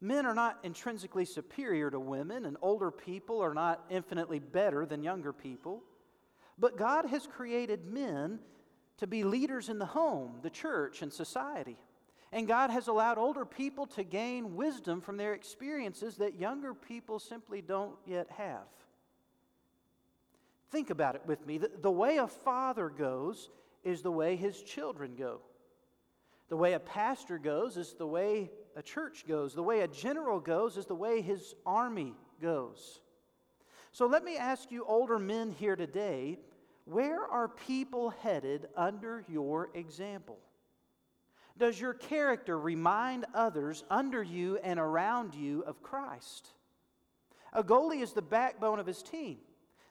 Men 0.00 0.26
are 0.26 0.34
not 0.34 0.58
intrinsically 0.62 1.24
superior 1.24 1.90
to 1.90 1.98
women, 1.98 2.44
and 2.44 2.56
older 2.62 2.90
people 2.90 3.40
are 3.40 3.54
not 3.54 3.84
infinitely 3.90 4.38
better 4.38 4.86
than 4.86 5.02
younger 5.02 5.32
people. 5.32 5.82
But 6.58 6.76
God 6.76 7.06
has 7.06 7.26
created 7.26 7.86
men 7.86 8.40
to 8.98 9.06
be 9.06 9.24
leaders 9.24 9.68
in 9.68 9.78
the 9.78 9.86
home, 9.86 10.38
the 10.42 10.50
church, 10.50 11.02
and 11.02 11.12
society. 11.12 11.76
And 12.30 12.46
God 12.46 12.70
has 12.70 12.88
allowed 12.88 13.16
older 13.16 13.44
people 13.44 13.86
to 13.86 14.04
gain 14.04 14.54
wisdom 14.54 15.00
from 15.00 15.16
their 15.16 15.32
experiences 15.32 16.16
that 16.16 16.38
younger 16.38 16.74
people 16.74 17.18
simply 17.18 17.62
don't 17.62 17.96
yet 18.06 18.28
have. 18.36 18.66
Think 20.70 20.90
about 20.90 21.14
it 21.14 21.22
with 21.26 21.46
me. 21.46 21.58
The, 21.58 21.70
the 21.80 21.90
way 21.90 22.18
a 22.18 22.26
father 22.26 22.90
goes 22.90 23.48
is 23.82 24.02
the 24.02 24.12
way 24.12 24.36
his 24.36 24.62
children 24.62 25.14
go. 25.16 25.40
The 26.50 26.56
way 26.56 26.74
a 26.74 26.80
pastor 26.80 27.38
goes 27.38 27.76
is 27.76 27.94
the 27.94 28.06
way 28.06 28.50
a 28.76 28.82
church 28.82 29.24
goes. 29.26 29.54
The 29.54 29.62
way 29.62 29.80
a 29.80 29.88
general 29.88 30.40
goes 30.40 30.76
is 30.76 30.86
the 30.86 30.94
way 30.94 31.20
his 31.20 31.54
army 31.64 32.14
goes. 32.42 33.00
So 33.92 34.06
let 34.06 34.24
me 34.24 34.36
ask 34.36 34.70
you, 34.70 34.84
older 34.84 35.18
men 35.18 35.50
here 35.50 35.76
today, 35.76 36.38
where 36.90 37.22
are 37.22 37.48
people 37.48 38.10
headed 38.10 38.66
under 38.74 39.22
your 39.28 39.68
example? 39.74 40.38
Does 41.58 41.78
your 41.78 41.92
character 41.92 42.58
remind 42.58 43.26
others 43.34 43.84
under 43.90 44.22
you 44.22 44.58
and 44.62 44.80
around 44.80 45.34
you 45.34 45.62
of 45.66 45.82
Christ? 45.82 46.48
A 47.52 47.62
goalie 47.62 48.02
is 48.02 48.12
the 48.12 48.22
backbone 48.22 48.78
of 48.78 48.86
his 48.86 49.02
team, 49.02 49.38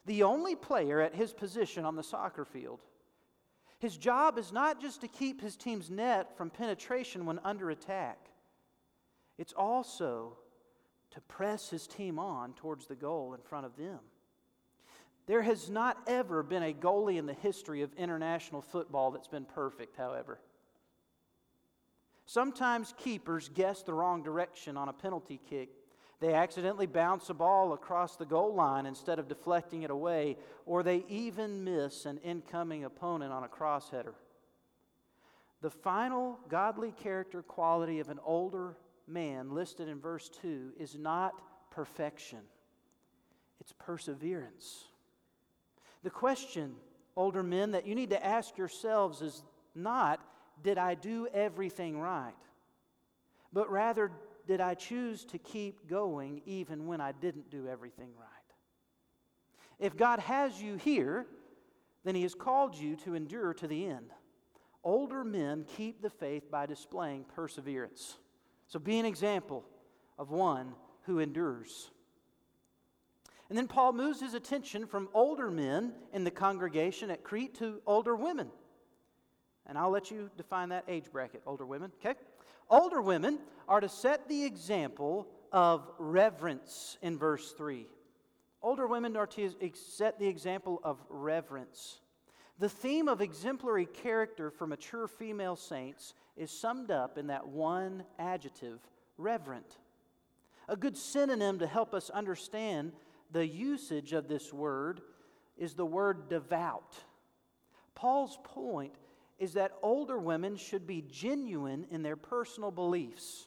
the 0.06 0.24
only 0.24 0.56
player 0.56 1.00
at 1.00 1.14
his 1.14 1.32
position 1.32 1.84
on 1.84 1.94
the 1.94 2.02
soccer 2.02 2.44
field. 2.44 2.80
His 3.78 3.96
job 3.96 4.36
is 4.36 4.52
not 4.52 4.80
just 4.80 5.00
to 5.02 5.08
keep 5.08 5.40
his 5.40 5.56
team's 5.56 5.90
net 5.90 6.36
from 6.36 6.50
penetration 6.50 7.26
when 7.26 7.38
under 7.44 7.70
attack, 7.70 8.18
it's 9.36 9.52
also 9.52 10.36
to 11.12 11.20
press 11.22 11.70
his 11.70 11.86
team 11.86 12.18
on 12.18 12.54
towards 12.54 12.86
the 12.86 12.96
goal 12.96 13.34
in 13.34 13.40
front 13.40 13.66
of 13.66 13.76
them. 13.76 14.00
There 15.28 15.42
has 15.42 15.68
not 15.68 15.98
ever 16.06 16.42
been 16.42 16.62
a 16.62 16.72
goalie 16.72 17.18
in 17.18 17.26
the 17.26 17.34
history 17.34 17.82
of 17.82 17.92
international 17.98 18.62
football 18.62 19.10
that's 19.10 19.28
been 19.28 19.44
perfect, 19.44 19.94
however. 19.94 20.40
Sometimes 22.24 22.94
keepers 22.96 23.50
guess 23.50 23.82
the 23.82 23.92
wrong 23.92 24.22
direction 24.22 24.78
on 24.78 24.88
a 24.88 24.92
penalty 24.94 25.38
kick. 25.48 25.68
They 26.20 26.32
accidentally 26.32 26.86
bounce 26.86 27.28
a 27.28 27.34
ball 27.34 27.74
across 27.74 28.16
the 28.16 28.24
goal 28.24 28.54
line 28.54 28.86
instead 28.86 29.18
of 29.18 29.28
deflecting 29.28 29.82
it 29.82 29.90
away, 29.90 30.38
or 30.64 30.82
they 30.82 31.04
even 31.10 31.62
miss 31.62 32.06
an 32.06 32.18
incoming 32.24 32.84
opponent 32.84 33.30
on 33.30 33.44
a 33.44 33.48
crossheader. 33.48 34.14
The 35.60 35.70
final 35.70 36.38
godly 36.48 36.92
character 36.92 37.42
quality 37.42 38.00
of 38.00 38.08
an 38.08 38.18
older 38.24 38.78
man 39.06 39.50
listed 39.54 39.88
in 39.88 40.00
verse 40.00 40.30
2 40.40 40.72
is 40.80 40.96
not 40.96 41.42
perfection, 41.70 42.40
it's 43.60 43.74
perseverance. 43.78 44.86
The 46.02 46.10
question, 46.10 46.74
older 47.16 47.42
men, 47.42 47.72
that 47.72 47.86
you 47.86 47.94
need 47.94 48.10
to 48.10 48.24
ask 48.24 48.56
yourselves 48.56 49.22
is 49.22 49.42
not 49.74 50.20
did 50.62 50.78
I 50.78 50.94
do 50.94 51.28
everything 51.32 52.00
right? 52.00 52.34
But 53.52 53.70
rather, 53.70 54.10
did 54.46 54.60
I 54.60 54.74
choose 54.74 55.24
to 55.26 55.38
keep 55.38 55.88
going 55.88 56.42
even 56.46 56.86
when 56.86 57.00
I 57.00 57.12
didn't 57.12 57.50
do 57.50 57.68
everything 57.68 58.10
right? 58.18 58.26
If 59.78 59.96
God 59.96 60.18
has 60.20 60.60
you 60.60 60.76
here, 60.76 61.26
then 62.04 62.14
He 62.14 62.22
has 62.22 62.34
called 62.34 62.74
you 62.74 62.96
to 62.96 63.14
endure 63.14 63.54
to 63.54 63.66
the 63.66 63.86
end. 63.86 64.10
Older 64.82 65.24
men 65.24 65.64
keep 65.76 66.02
the 66.02 66.10
faith 66.10 66.50
by 66.50 66.66
displaying 66.66 67.24
perseverance. 67.34 68.16
So 68.68 68.78
be 68.78 68.98
an 68.98 69.06
example 69.06 69.64
of 70.18 70.30
one 70.30 70.74
who 71.02 71.18
endures. 71.18 71.90
And 73.48 73.56
then 73.56 73.66
Paul 73.66 73.92
moves 73.92 74.20
his 74.20 74.34
attention 74.34 74.86
from 74.86 75.08
older 75.14 75.50
men 75.50 75.92
in 76.12 76.24
the 76.24 76.30
congregation 76.30 77.10
at 77.10 77.24
Crete 77.24 77.54
to 77.56 77.80
older 77.86 78.14
women. 78.14 78.50
And 79.66 79.78
I'll 79.78 79.90
let 79.90 80.10
you 80.10 80.30
define 80.36 80.70
that 80.70 80.84
age 80.88 81.10
bracket, 81.12 81.42
older 81.46 81.66
women, 81.66 81.92
okay? 81.98 82.18
Older 82.70 83.00
women 83.00 83.38
are 83.68 83.80
to 83.80 83.88
set 83.88 84.28
the 84.28 84.44
example 84.44 85.28
of 85.52 85.88
reverence 85.98 86.98
in 87.00 87.18
verse 87.18 87.52
3. 87.52 87.86
Older 88.62 88.86
women 88.86 89.16
are 89.16 89.26
to 89.26 89.50
set 89.74 90.18
the 90.18 90.26
example 90.26 90.80
of 90.82 90.98
reverence. 91.08 92.00
The 92.58 92.68
theme 92.68 93.08
of 93.08 93.20
exemplary 93.20 93.86
character 93.86 94.50
for 94.50 94.66
mature 94.66 95.06
female 95.06 95.56
saints 95.56 96.14
is 96.36 96.50
summed 96.50 96.90
up 96.90 97.16
in 97.16 97.28
that 97.28 97.46
one 97.46 98.04
adjective, 98.18 98.80
reverent. 99.16 99.78
A 100.68 100.76
good 100.76 100.96
synonym 100.96 101.60
to 101.60 101.66
help 101.66 101.94
us 101.94 102.10
understand 102.10 102.92
the 103.30 103.46
usage 103.46 104.12
of 104.12 104.28
this 104.28 104.52
word 104.52 105.00
is 105.56 105.74
the 105.74 105.86
word 105.86 106.28
devout. 106.28 106.94
Paul's 107.94 108.38
point 108.44 108.94
is 109.38 109.54
that 109.54 109.72
older 109.82 110.18
women 110.18 110.56
should 110.56 110.86
be 110.86 111.02
genuine 111.02 111.86
in 111.90 112.02
their 112.02 112.16
personal 112.16 112.70
beliefs 112.70 113.46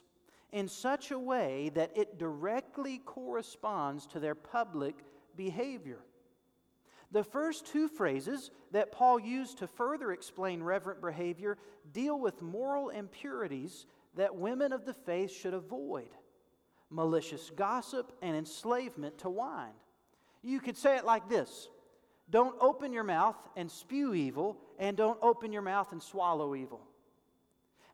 in 0.52 0.68
such 0.68 1.10
a 1.10 1.18
way 1.18 1.70
that 1.74 1.96
it 1.96 2.18
directly 2.18 2.98
corresponds 2.98 4.06
to 4.06 4.20
their 4.20 4.34
public 4.34 4.94
behavior. 5.36 6.00
The 7.10 7.24
first 7.24 7.66
two 7.66 7.88
phrases 7.88 8.50
that 8.70 8.92
Paul 8.92 9.18
used 9.18 9.58
to 9.58 9.66
further 9.66 10.12
explain 10.12 10.62
reverent 10.62 11.00
behavior 11.00 11.58
deal 11.92 12.18
with 12.18 12.40
moral 12.40 12.90
impurities 12.90 13.86
that 14.14 14.36
women 14.36 14.72
of 14.72 14.84
the 14.84 14.94
faith 14.94 15.30
should 15.30 15.54
avoid 15.54 16.08
malicious 16.92 17.50
gossip 17.56 18.12
and 18.22 18.36
enslavement 18.36 19.18
to 19.18 19.30
wine. 19.30 19.72
You 20.42 20.60
could 20.60 20.76
say 20.76 20.96
it 20.96 21.04
like 21.04 21.28
this 21.28 21.68
Don't 22.30 22.56
open 22.60 22.92
your 22.92 23.04
mouth 23.04 23.36
and 23.56 23.70
spew 23.70 24.14
evil, 24.14 24.58
and 24.78 24.96
don't 24.96 25.18
open 25.22 25.52
your 25.52 25.62
mouth 25.62 25.92
and 25.92 26.02
swallow 26.02 26.54
evil. 26.54 26.80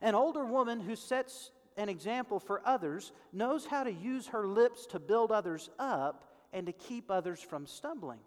An 0.01 0.15
older 0.15 0.45
woman 0.45 0.81
who 0.81 0.97
sets 0.97 1.51
an 1.77 1.89
example 1.89 2.41
for 2.41 2.61
others 2.65 3.13
knows 3.33 3.65
how 3.65 3.85
to 3.85 3.93
use 3.93 4.29
her 4.29 4.47
lips 4.47 4.87
to 4.87 4.99
build 4.99 5.33
others 5.33 5.71
up 5.79 6.25
and 6.53 6.67
to 6.67 6.73
keep 6.73 7.11
others 7.11 7.41
from 7.41 7.67
stumbling. 7.67 8.21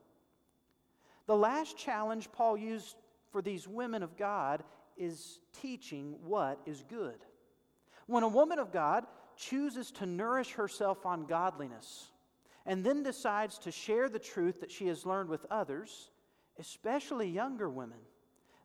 The 1.27 1.35
last 1.35 1.77
challenge 1.77 2.31
Paul 2.31 2.57
used 2.57 2.95
for 3.31 3.41
these 3.41 3.67
women 3.67 4.03
of 4.03 4.17
God 4.17 4.63
is 4.97 5.39
teaching 5.61 6.15
what 6.23 6.59
is 6.65 6.83
good. 6.89 7.15
When 8.07 8.23
a 8.23 8.27
woman 8.27 8.59
of 8.59 8.71
God 8.71 9.05
chooses 9.41 9.91
to 9.91 10.05
nourish 10.05 10.51
herself 10.51 11.05
on 11.05 11.25
godliness 11.25 12.11
and 12.65 12.83
then 12.83 13.01
decides 13.01 13.57
to 13.59 13.71
share 13.71 14.07
the 14.07 14.19
truth 14.19 14.61
that 14.61 14.71
she 14.71 14.87
has 14.87 15.05
learned 15.05 15.29
with 15.29 15.45
others, 15.49 16.11
especially 16.59 17.27
younger 17.27 17.69
women, 17.69 17.97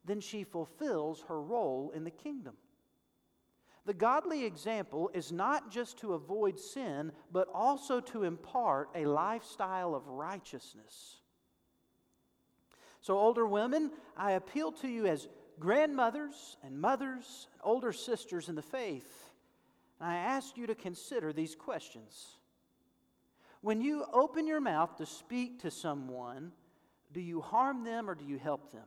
then 0.04 0.20
she 0.20 0.44
fulfills 0.44 1.24
her 1.28 1.40
role 1.40 1.92
in 1.94 2.04
the 2.04 2.10
kingdom. 2.10 2.54
The 3.86 3.94
godly 3.94 4.44
example 4.44 5.10
is 5.14 5.32
not 5.32 5.70
just 5.70 5.98
to 6.00 6.12
avoid 6.14 6.58
sin, 6.58 7.12
but 7.32 7.48
also 7.54 8.00
to 8.00 8.24
impart 8.24 8.90
a 8.94 9.06
lifestyle 9.06 9.94
of 9.94 10.06
righteousness. 10.08 11.20
So, 13.00 13.16
older 13.16 13.46
women, 13.46 13.92
I 14.16 14.32
appeal 14.32 14.72
to 14.72 14.88
you 14.88 15.06
as 15.06 15.28
grandmothers 15.60 16.56
and 16.64 16.80
mothers 16.80 17.46
and 17.52 17.60
older 17.62 17.92
sisters 17.92 18.48
in 18.48 18.56
the 18.56 18.62
faith. 18.62 19.25
And 20.00 20.10
I 20.10 20.16
ask 20.16 20.56
you 20.56 20.66
to 20.66 20.74
consider 20.74 21.32
these 21.32 21.54
questions. 21.54 22.36
When 23.60 23.80
you 23.80 24.04
open 24.12 24.46
your 24.46 24.60
mouth 24.60 24.96
to 24.96 25.06
speak 25.06 25.62
to 25.62 25.70
someone, 25.70 26.52
do 27.12 27.20
you 27.20 27.40
harm 27.40 27.84
them 27.84 28.08
or 28.08 28.14
do 28.14 28.24
you 28.24 28.38
help 28.38 28.72
them? 28.72 28.84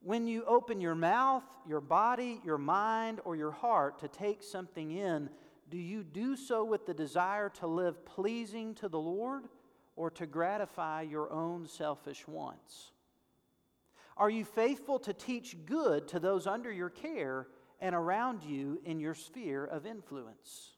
When 0.00 0.26
you 0.26 0.44
open 0.44 0.80
your 0.80 0.94
mouth, 0.94 1.44
your 1.66 1.80
body, 1.80 2.40
your 2.44 2.58
mind, 2.58 3.20
or 3.24 3.36
your 3.36 3.50
heart 3.50 3.98
to 4.00 4.08
take 4.08 4.42
something 4.42 4.92
in, 4.92 5.28
do 5.70 5.76
you 5.76 6.02
do 6.02 6.36
so 6.36 6.64
with 6.64 6.86
the 6.86 6.94
desire 6.94 7.48
to 7.60 7.66
live 7.66 8.04
pleasing 8.04 8.74
to 8.76 8.88
the 8.88 8.98
Lord 8.98 9.44
or 9.96 10.10
to 10.12 10.26
gratify 10.26 11.02
your 11.02 11.32
own 11.32 11.66
selfish 11.66 12.26
wants? 12.26 12.92
Are 14.16 14.30
you 14.30 14.44
faithful 14.44 14.98
to 15.00 15.12
teach 15.12 15.56
good 15.66 16.08
to 16.08 16.18
those 16.18 16.46
under 16.46 16.72
your 16.72 16.90
care 16.90 17.46
and 17.80 17.94
around 17.94 18.42
you 18.42 18.80
in 18.84 19.00
your 19.00 19.14
sphere 19.14 19.64
of 19.64 19.86
influence? 19.86 20.72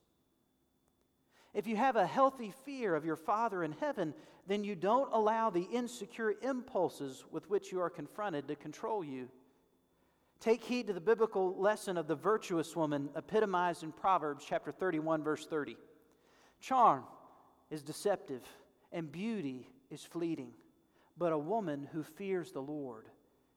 If 1.52 1.66
you 1.66 1.76
have 1.76 1.96
a 1.96 2.06
healthy 2.06 2.52
fear 2.64 2.94
of 2.94 3.04
your 3.04 3.16
Father 3.16 3.64
in 3.64 3.72
heaven, 3.72 4.14
then 4.46 4.62
you 4.62 4.76
don't 4.76 5.12
allow 5.12 5.50
the 5.50 5.68
insecure 5.72 6.34
impulses 6.42 7.24
with 7.30 7.48
which 7.50 7.72
you 7.72 7.80
are 7.80 7.90
confronted 7.90 8.48
to 8.48 8.56
control 8.56 9.02
you. 9.02 9.28
Take 10.40 10.64
heed 10.64 10.86
to 10.86 10.92
the 10.92 11.00
biblical 11.00 11.54
lesson 11.56 11.98
of 11.98 12.06
the 12.06 12.14
virtuous 12.14 12.74
woman 12.74 13.10
epitomized 13.14 13.82
in 13.82 13.92
Proverbs 13.92 14.44
chapter 14.48 14.72
31 14.72 15.22
verse 15.22 15.44
30. 15.44 15.76
Charm 16.60 17.04
is 17.70 17.82
deceptive 17.82 18.42
and 18.92 19.10
beauty 19.10 19.68
is 19.90 20.02
fleeting, 20.02 20.52
but 21.18 21.32
a 21.32 21.38
woman 21.38 21.88
who 21.92 22.02
fears 22.02 22.52
the 22.52 22.62
Lord, 22.62 23.06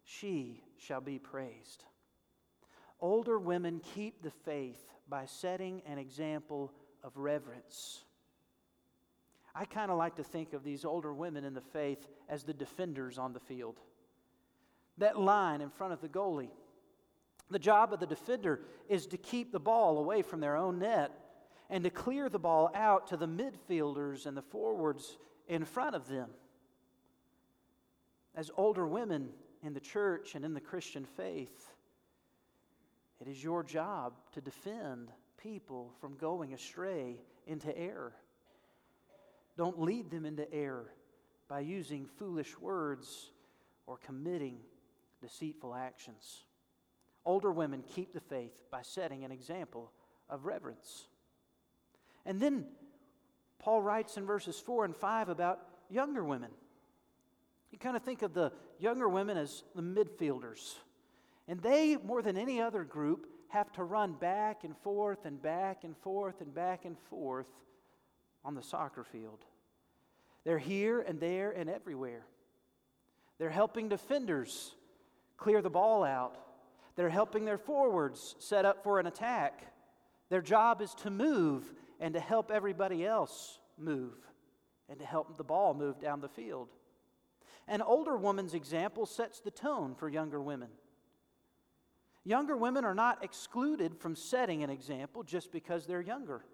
she 0.03 0.61
shall 0.77 1.01
be 1.01 1.19
praised. 1.19 1.85
Older 3.03 3.37
women 3.37 3.81
keep 3.93 4.21
the 4.21 4.31
faith 4.31 4.81
by 5.09 5.25
setting 5.25 5.81
an 5.85 5.97
example 5.97 6.71
of 7.03 7.17
reverence. 7.17 8.05
I 9.53 9.65
kind 9.65 9.91
of 9.91 9.97
like 9.97 10.15
to 10.15 10.23
think 10.23 10.53
of 10.53 10.63
these 10.63 10.85
older 10.85 11.13
women 11.13 11.43
in 11.43 11.53
the 11.53 11.59
faith 11.59 12.07
as 12.29 12.43
the 12.43 12.53
defenders 12.53 13.17
on 13.17 13.33
the 13.33 13.41
field. 13.41 13.81
That 14.99 15.19
line 15.19 15.59
in 15.59 15.69
front 15.69 15.91
of 15.91 15.99
the 15.99 16.07
goalie. 16.07 16.51
The 17.51 17.59
job 17.59 17.91
of 17.91 17.99
the 17.99 18.07
defender 18.07 18.61
is 18.87 19.05
to 19.07 19.17
keep 19.17 19.51
the 19.51 19.59
ball 19.59 19.97
away 19.97 20.21
from 20.21 20.39
their 20.39 20.55
own 20.55 20.79
net 20.79 21.11
and 21.69 21.83
to 21.83 21.89
clear 21.89 22.29
the 22.29 22.39
ball 22.39 22.71
out 22.73 23.07
to 23.07 23.17
the 23.17 23.27
midfielders 23.27 24.27
and 24.27 24.37
the 24.37 24.41
forwards 24.41 25.17
in 25.49 25.65
front 25.65 25.97
of 25.97 26.07
them. 26.07 26.29
As 28.33 28.49
older 28.55 28.87
women 28.87 29.27
in 29.61 29.73
the 29.73 29.81
church 29.81 30.35
and 30.35 30.45
in 30.45 30.53
the 30.53 30.61
Christian 30.61 31.03
faith, 31.03 31.73
it 33.25 33.29
is 33.29 33.41
your 33.41 33.63
job 33.63 34.11
to 34.33 34.41
defend 34.41 35.09
people 35.41 35.93
from 36.01 36.17
going 36.17 36.53
astray 36.53 37.21
into 37.47 37.75
error. 37.77 38.11
Don't 39.55 39.79
lead 39.79 40.11
them 40.11 40.25
into 40.25 40.51
error 40.53 40.91
by 41.47 41.61
using 41.61 42.05
foolish 42.05 42.59
words 42.59 43.31
or 43.87 43.97
committing 43.97 44.57
deceitful 45.21 45.73
actions. 45.73 46.43
Older 47.23 47.49
women 47.49 47.81
keep 47.95 48.13
the 48.13 48.19
faith 48.19 48.51
by 48.69 48.81
setting 48.81 49.23
an 49.23 49.31
example 49.31 49.93
of 50.29 50.45
reverence. 50.45 51.07
And 52.25 52.41
then 52.41 52.65
Paul 53.57 53.81
writes 53.81 54.17
in 54.17 54.25
verses 54.25 54.59
4 54.59 54.83
and 54.83 54.95
5 54.95 55.29
about 55.29 55.61
younger 55.89 56.25
women. 56.25 56.51
You 57.71 57.77
kind 57.77 57.95
of 57.95 58.03
think 58.03 58.21
of 58.21 58.33
the 58.33 58.51
younger 58.79 59.07
women 59.07 59.37
as 59.37 59.63
the 59.75 59.81
midfielders. 59.81 60.75
And 61.47 61.59
they, 61.59 61.97
more 61.97 62.21
than 62.21 62.37
any 62.37 62.61
other 62.61 62.83
group, 62.83 63.27
have 63.49 63.71
to 63.73 63.83
run 63.83 64.13
back 64.13 64.63
and 64.63 64.75
forth 64.77 65.25
and 65.25 65.41
back 65.41 65.83
and 65.83 65.95
forth 65.97 66.41
and 66.41 66.53
back 66.53 66.85
and 66.85 66.97
forth 67.09 67.47
on 68.43 68.55
the 68.55 68.63
soccer 68.63 69.03
field. 69.03 69.39
They're 70.43 70.57
here 70.57 70.99
and 71.01 71.19
there 71.19 71.51
and 71.51 71.69
everywhere. 71.69 72.25
They're 73.37 73.49
helping 73.49 73.89
defenders 73.89 74.75
clear 75.37 75.61
the 75.61 75.69
ball 75.69 76.03
out. 76.03 76.37
They're 76.95 77.09
helping 77.09 77.45
their 77.45 77.57
forwards 77.57 78.35
set 78.39 78.65
up 78.65 78.83
for 78.83 78.99
an 78.99 79.07
attack. 79.07 79.61
Their 80.29 80.41
job 80.41 80.81
is 80.81 80.93
to 80.95 81.09
move 81.09 81.71
and 81.99 82.13
to 82.13 82.19
help 82.19 82.51
everybody 82.51 83.05
else 83.05 83.59
move 83.77 84.15
and 84.89 84.99
to 84.99 85.05
help 85.05 85.37
the 85.37 85.43
ball 85.43 85.73
move 85.73 85.99
down 85.99 86.21
the 86.21 86.29
field. 86.29 86.69
An 87.67 87.81
older 87.81 88.17
woman's 88.17 88.53
example 88.53 89.05
sets 89.05 89.39
the 89.39 89.51
tone 89.51 89.95
for 89.95 90.09
younger 90.09 90.41
women. 90.41 90.69
Younger 92.25 92.55
women 92.55 92.85
are 92.85 92.95
not 92.95 93.23
excluded 93.23 93.97
from 93.97 94.15
setting 94.15 94.63
an 94.63 94.69
example 94.69 95.23
just 95.23 95.51
because 95.51 95.85
they're 95.85 96.01
younger. 96.01 96.45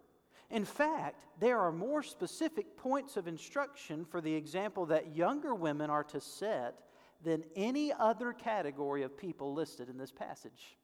In 0.49 0.65
fact, 0.65 1.25
there 1.39 1.60
are 1.60 1.71
more 1.71 2.01
specific 2.01 2.75
points 2.75 3.17
of 3.17 3.27
instruction 3.27 4.03
for 4.03 4.19
the 4.19 4.34
example 4.34 4.88
that 4.88 5.15
younger 5.15 5.53
women 5.53 5.91
are 5.91 6.03
to 6.05 6.19
set 6.19 6.75
than 7.23 7.43
any 7.55 7.93
other 7.93 8.34
category 8.34 9.03
of 9.03 9.15
people 9.15 9.53
listed 9.53 9.89
in 9.89 9.97
this 9.97 10.12
passage. 10.12 10.77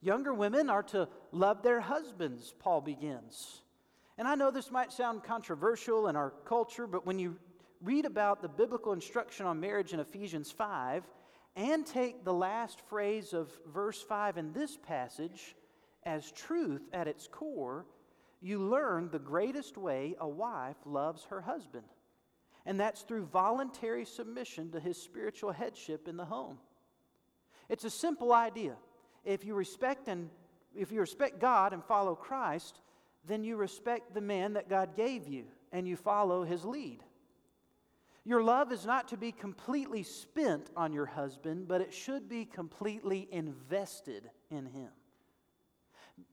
Younger 0.00 0.34
women 0.34 0.68
are 0.68 0.82
to 0.84 1.08
love 1.32 1.62
their 1.62 1.80
husbands, 1.80 2.54
Paul 2.58 2.82
begins. 2.82 3.62
And 4.18 4.28
I 4.28 4.34
know 4.34 4.50
this 4.50 4.70
might 4.70 4.92
sound 4.92 5.22
controversial 5.22 6.08
in 6.08 6.16
our 6.16 6.30
culture, 6.44 6.86
but 6.86 7.06
when 7.06 7.18
you 7.18 7.36
read 7.80 8.04
about 8.04 8.42
the 8.42 8.48
biblical 8.48 8.92
instruction 8.92 9.46
on 9.46 9.60
marriage 9.60 9.92
in 9.92 10.00
Ephesians 10.00 10.50
5, 10.50 11.04
and 11.58 11.84
take 11.84 12.24
the 12.24 12.32
last 12.32 12.80
phrase 12.88 13.32
of 13.32 13.50
verse 13.66 14.00
5 14.00 14.38
in 14.38 14.52
this 14.52 14.76
passage 14.76 15.56
as 16.04 16.30
truth 16.30 16.88
at 16.92 17.08
its 17.08 17.26
core, 17.26 17.84
you 18.40 18.60
learn 18.60 19.10
the 19.10 19.18
greatest 19.18 19.76
way 19.76 20.14
a 20.20 20.28
wife 20.28 20.76
loves 20.84 21.24
her 21.24 21.40
husband. 21.40 21.84
And 22.64 22.78
that's 22.78 23.02
through 23.02 23.26
voluntary 23.26 24.04
submission 24.04 24.70
to 24.70 24.78
his 24.78 25.02
spiritual 25.02 25.50
headship 25.50 26.06
in 26.06 26.16
the 26.16 26.24
home. 26.24 26.58
It's 27.68 27.84
a 27.84 27.90
simple 27.90 28.32
idea. 28.32 28.76
If 29.24 29.44
you 29.44 29.54
respect 29.54 30.06
and 30.06 30.30
if 30.76 30.92
you 30.92 31.00
respect 31.00 31.40
God 31.40 31.72
and 31.72 31.82
follow 31.84 32.14
Christ, 32.14 32.80
then 33.26 33.42
you 33.42 33.56
respect 33.56 34.14
the 34.14 34.20
man 34.20 34.52
that 34.52 34.68
God 34.68 34.94
gave 34.94 35.26
you 35.26 35.44
and 35.72 35.88
you 35.88 35.96
follow 35.96 36.44
his 36.44 36.64
lead. 36.64 37.02
Your 38.28 38.42
love 38.42 38.72
is 38.72 38.84
not 38.84 39.08
to 39.08 39.16
be 39.16 39.32
completely 39.32 40.02
spent 40.02 40.68
on 40.76 40.92
your 40.92 41.06
husband, 41.06 41.66
but 41.66 41.80
it 41.80 41.94
should 41.94 42.28
be 42.28 42.44
completely 42.44 43.26
invested 43.32 44.28
in 44.50 44.66
him. 44.66 44.90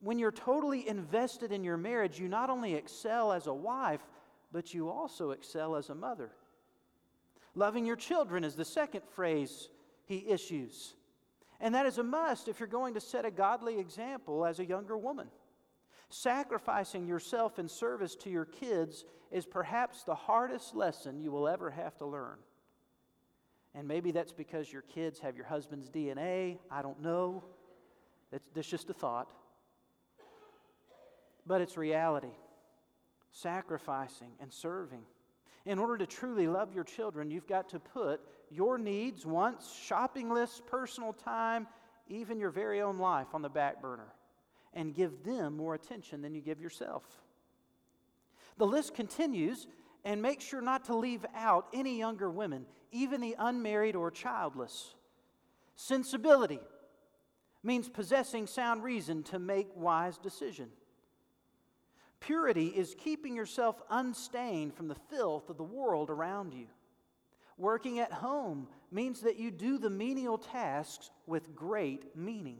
When 0.01 0.19
you're 0.19 0.34
totally 0.34 0.86
invested 0.89 1.53
in 1.53 1.63
your 1.63 1.77
marriage, 1.77 2.19
you 2.19 2.27
not 2.27 2.49
only 2.49 2.73
excel 2.73 3.31
as 3.31 3.47
a 3.47 3.53
wife, 3.53 4.01
but 4.51 4.73
you 4.73 4.89
also 4.89 5.31
excel 5.31 5.77
as 5.77 5.89
a 5.89 5.95
mother. 5.95 6.31
Loving 7.55 7.86
your 7.86 7.95
children 7.95 8.43
is 8.43 8.55
the 8.55 8.65
second 8.65 9.03
phrase 9.15 9.69
he 10.03 10.27
issues. 10.27 10.95
And 11.62 11.73
that 11.75 11.86
is 11.86 11.97
a 11.97 12.03
must 12.03 12.49
if 12.49 12.60
you're 12.60 12.67
going 12.67 12.95
to 12.95 12.99
set 12.99 13.23
a 13.23 13.31
godly 13.31 13.79
example 13.79 14.45
as 14.45 14.60
a 14.60 14.65
younger 14.65 14.97
woman. 14.97 15.29
Sacrificing 16.10 17.08
yourself 17.08 17.60
in 17.60 17.68
service 17.68 18.15
to 18.15 18.30
your 18.30 18.46
kids 18.46 19.06
is 19.32 19.46
perhaps 19.46 20.04
the 20.04 20.15
hardest 20.15 20.76
lesson 20.76 21.20
you 21.20 21.32
will 21.32 21.48
ever 21.48 21.70
have 21.70 21.98
to 21.98 22.06
learn. 22.06 22.38
And 23.74 23.88
maybe 23.88 24.12
that's 24.12 24.32
because 24.32 24.72
your 24.72 24.84
kids 24.84 25.20
have 25.20 25.36
your 25.36 25.46
husband's 25.46 25.89
DNA. 25.89 26.60
I 26.72 26.82
don't 26.82 27.02
know. 27.02 27.44
It's, 28.32 28.48
it's 28.56 28.70
just 28.70 28.89
a 28.89 28.94
thought. 28.94 29.30
But 31.46 31.62
it's 31.62 31.76
reality. 31.76 32.34
Sacrificing 33.32 34.32
and 34.39 34.54
serving. 34.54 35.04
In 35.65 35.80
order 35.80 35.98
to 35.98 36.06
truly 36.06 36.48
love 36.48 36.74
your 36.74 36.84
children, 36.84 37.32
you've 37.32 37.48
got 37.48 37.70
to 37.70 37.80
put 37.80 38.22
your 38.50 38.78
needs, 38.78 39.26
wants, 39.26 39.76
shopping 39.76 40.30
lists, 40.30 40.62
personal 40.68 41.12
time, 41.12 41.68
even 42.08 42.39
your 42.39 42.52
very 42.52 42.82
own 42.82 43.00
life 43.00 43.28
on 43.34 43.41
the 43.41 43.50
back 43.50 43.82
burner 43.82 44.14
and 44.75 44.93
give 44.93 45.23
them 45.23 45.57
more 45.57 45.73
attention 45.73 46.21
than 46.21 46.35
you 46.35 46.41
give 46.41 46.61
yourself. 46.61 47.03
The 48.57 48.67
list 48.67 48.93
continues, 48.93 49.67
and 50.03 50.21
make 50.21 50.39
sure 50.39 50.61
not 50.61 50.85
to 50.85 50.95
leave 50.95 51.25
out 51.35 51.67
any 51.73 51.97
younger 51.97 52.29
women, 52.29 52.65
even 52.91 53.21
the 53.21 53.35
unmarried 53.39 53.95
or 53.95 54.11
childless. 54.11 54.93
Sensibility 55.75 56.61
means 57.63 57.89
possessing 57.89 58.45
sound 58.45 58.83
reason 58.83 59.23
to 59.23 59.39
make 59.39 59.67
wise 59.75 60.17
decision. 60.17 60.69
Purity 62.19 62.67
is 62.67 62.95
keeping 62.97 63.35
yourself 63.35 63.81
unstained 63.89 64.73
from 64.75 64.88
the 64.88 64.95
filth 64.95 65.49
of 65.49 65.57
the 65.57 65.63
world 65.63 66.09
around 66.09 66.53
you. 66.53 66.67
Working 67.57 67.99
at 67.99 68.11
home 68.11 68.67
means 68.91 69.21
that 69.21 69.38
you 69.38 69.51
do 69.51 69.77
the 69.77 69.89
menial 69.89 70.38
tasks 70.38 71.09
with 71.25 71.55
great 71.55 72.15
meaning. 72.15 72.59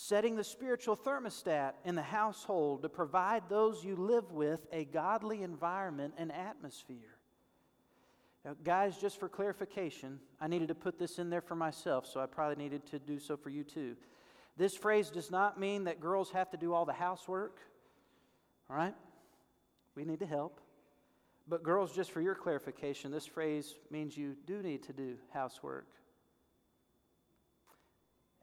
Setting 0.00 0.36
the 0.36 0.44
spiritual 0.44 0.96
thermostat 0.96 1.72
in 1.84 1.96
the 1.96 2.02
household 2.02 2.82
to 2.82 2.88
provide 2.88 3.48
those 3.48 3.82
you 3.82 3.96
live 3.96 4.30
with 4.30 4.64
a 4.72 4.84
godly 4.84 5.42
environment 5.42 6.14
and 6.16 6.30
atmosphere. 6.30 7.16
Now, 8.44 8.54
guys, 8.62 8.96
just 8.96 9.18
for 9.18 9.28
clarification, 9.28 10.20
I 10.40 10.46
needed 10.46 10.68
to 10.68 10.74
put 10.76 11.00
this 11.00 11.18
in 11.18 11.30
there 11.30 11.40
for 11.40 11.56
myself, 11.56 12.06
so 12.06 12.20
I 12.20 12.26
probably 12.26 12.62
needed 12.62 12.86
to 12.86 13.00
do 13.00 13.18
so 13.18 13.36
for 13.36 13.50
you 13.50 13.64
too. 13.64 13.96
This 14.56 14.76
phrase 14.76 15.10
does 15.10 15.32
not 15.32 15.58
mean 15.58 15.82
that 15.84 16.00
girls 16.00 16.30
have 16.30 16.48
to 16.50 16.56
do 16.56 16.72
all 16.74 16.84
the 16.84 16.92
housework, 16.92 17.58
all 18.70 18.76
right? 18.76 18.94
We 19.96 20.04
need 20.04 20.20
to 20.20 20.26
help. 20.26 20.60
But, 21.48 21.64
girls, 21.64 21.92
just 21.92 22.12
for 22.12 22.20
your 22.20 22.36
clarification, 22.36 23.10
this 23.10 23.26
phrase 23.26 23.74
means 23.90 24.16
you 24.16 24.36
do 24.46 24.62
need 24.62 24.84
to 24.84 24.92
do 24.92 25.16
housework. 25.34 25.88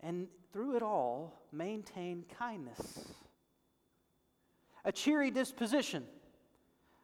And 0.01 0.27
through 0.53 0.75
it 0.75 0.83
all, 0.83 1.41
maintain 1.51 2.25
kindness, 2.37 3.11
a 4.83 4.91
cheery 4.91 5.31
disposition. 5.31 6.03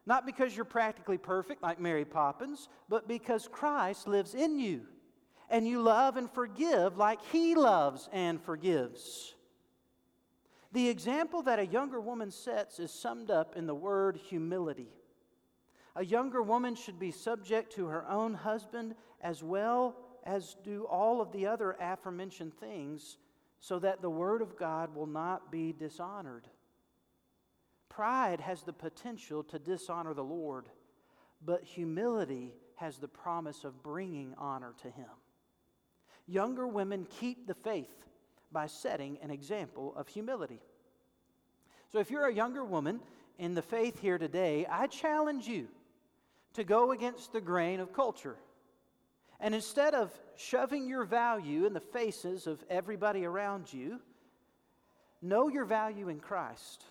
Not 0.05 0.25
because 0.25 0.55
you're 0.55 0.65
practically 0.65 1.17
perfect 1.17 1.61
like 1.61 1.79
Mary 1.79 2.05
Poppins, 2.05 2.69
but 2.89 3.07
because 3.07 3.47
Christ 3.47 4.07
lives 4.07 4.33
in 4.33 4.59
you 4.59 4.81
and 5.49 5.67
you 5.67 5.81
love 5.81 6.17
and 6.17 6.31
forgive 6.31 6.97
like 6.97 7.19
He 7.31 7.53
loves 7.55 8.09
and 8.11 8.41
forgives. 8.41 9.35
The 10.71 10.87
example 10.87 11.41
that 11.43 11.59
a 11.59 11.65
younger 11.65 11.99
woman 11.99 12.31
sets 12.31 12.79
is 12.79 12.91
summed 12.91 13.29
up 13.29 13.57
in 13.57 13.67
the 13.67 13.75
word 13.75 14.17
humility. 14.17 14.87
A 15.97 16.05
younger 16.05 16.41
woman 16.41 16.75
should 16.75 16.97
be 16.97 17.11
subject 17.11 17.73
to 17.73 17.87
her 17.87 18.09
own 18.09 18.33
husband 18.33 18.95
as 19.19 19.43
well 19.43 19.97
as 20.23 20.55
do 20.63 20.85
all 20.85 21.21
of 21.21 21.31
the 21.31 21.47
other 21.47 21.75
aforementioned 21.79 22.53
things, 22.53 23.17
so 23.59 23.79
that 23.79 24.01
the 24.01 24.09
Word 24.09 24.41
of 24.41 24.57
God 24.57 24.95
will 24.95 25.07
not 25.07 25.51
be 25.51 25.71
dishonored. 25.71 26.47
Pride 27.89 28.39
has 28.39 28.63
the 28.63 28.73
potential 28.73 29.43
to 29.43 29.59
dishonor 29.59 30.13
the 30.13 30.23
Lord, 30.23 30.67
but 31.45 31.63
humility 31.63 32.53
has 32.75 32.97
the 32.97 33.07
promise 33.07 33.63
of 33.63 33.83
bringing 33.83 34.33
honor 34.37 34.73
to 34.81 34.89
Him. 34.89 35.09
Younger 36.27 36.67
women 36.67 37.05
keep 37.19 37.47
the 37.47 37.53
faith 37.53 38.05
by 38.51 38.67
setting 38.67 39.17
an 39.21 39.29
example 39.29 39.93
of 39.95 40.07
humility. 40.07 40.61
So, 41.91 41.99
if 41.99 42.09
you're 42.09 42.27
a 42.27 42.33
younger 42.33 42.63
woman 42.63 43.01
in 43.37 43.53
the 43.53 43.61
faith 43.61 43.99
here 43.99 44.17
today, 44.17 44.65
I 44.69 44.87
challenge 44.87 45.47
you 45.47 45.67
to 46.53 46.63
go 46.63 46.91
against 46.91 47.33
the 47.33 47.41
grain 47.41 47.79
of 47.79 47.93
culture. 47.93 48.37
And 49.41 49.55
instead 49.55 49.95
of 49.95 50.11
shoving 50.37 50.87
your 50.87 51.03
value 51.03 51.65
in 51.65 51.73
the 51.73 51.79
faces 51.79 52.45
of 52.45 52.63
everybody 52.69 53.25
around 53.25 53.73
you, 53.73 53.99
know 55.21 55.49
your 55.49 55.65
value 55.65 56.09
in 56.09 56.19
Christ 56.19 56.85